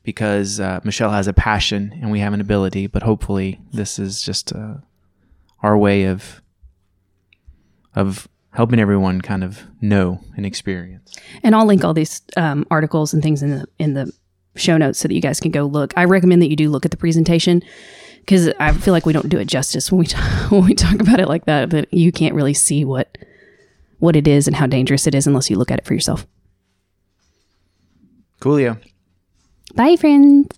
because 0.02 0.60
uh, 0.60 0.80
Michelle 0.84 1.12
has 1.12 1.26
a 1.26 1.32
passion 1.32 1.98
and 2.00 2.10
we 2.10 2.20
have 2.20 2.32
an 2.32 2.40
ability, 2.40 2.86
but 2.86 3.02
hopefully 3.02 3.60
this 3.72 3.98
is 3.98 4.22
just 4.22 4.52
uh, 4.54 4.74
our 5.62 5.76
way 5.76 6.04
of 6.04 6.40
of 7.94 8.28
helping 8.52 8.80
everyone 8.80 9.20
kind 9.20 9.44
of 9.44 9.62
know 9.80 10.20
and 10.36 10.44
experience. 10.44 11.16
And 11.42 11.54
I'll 11.54 11.66
link 11.66 11.84
all 11.84 11.94
these 11.94 12.22
um, 12.36 12.66
articles 12.70 13.12
and 13.14 13.22
things 13.22 13.42
in 13.42 13.50
the 13.50 13.66
in 13.78 13.94
the 13.94 14.12
show 14.56 14.76
notes 14.76 14.98
so 14.98 15.08
that 15.08 15.14
you 15.14 15.20
guys 15.20 15.40
can 15.40 15.50
go 15.50 15.64
look. 15.64 15.92
I 15.96 16.04
recommend 16.04 16.42
that 16.42 16.50
you 16.50 16.56
do 16.56 16.70
look 16.70 16.84
at 16.84 16.90
the 16.90 16.96
presentation 16.96 17.62
because 18.20 18.48
I 18.58 18.72
feel 18.72 18.92
like 18.92 19.06
we 19.06 19.12
don't 19.12 19.28
do 19.28 19.38
it 19.38 19.46
justice 19.46 19.90
when 19.90 20.00
we 20.00 20.06
talk, 20.06 20.22
when 20.50 20.64
we 20.64 20.74
talk 20.74 21.00
about 21.00 21.20
it 21.20 21.28
like 21.28 21.46
that. 21.46 21.70
That 21.70 21.92
you 21.92 22.12
can't 22.12 22.34
really 22.34 22.54
see 22.54 22.84
what 22.84 23.18
what 23.98 24.16
it 24.16 24.26
is 24.26 24.46
and 24.46 24.56
how 24.56 24.66
dangerous 24.66 25.06
it 25.06 25.14
is 25.14 25.26
unless 25.26 25.50
you 25.50 25.56
look 25.56 25.70
at 25.70 25.78
it 25.78 25.84
for 25.84 25.94
yourself. 25.94 26.26
Coolio. 28.40 28.78
Bye, 29.74 29.96
friends. 29.96 30.48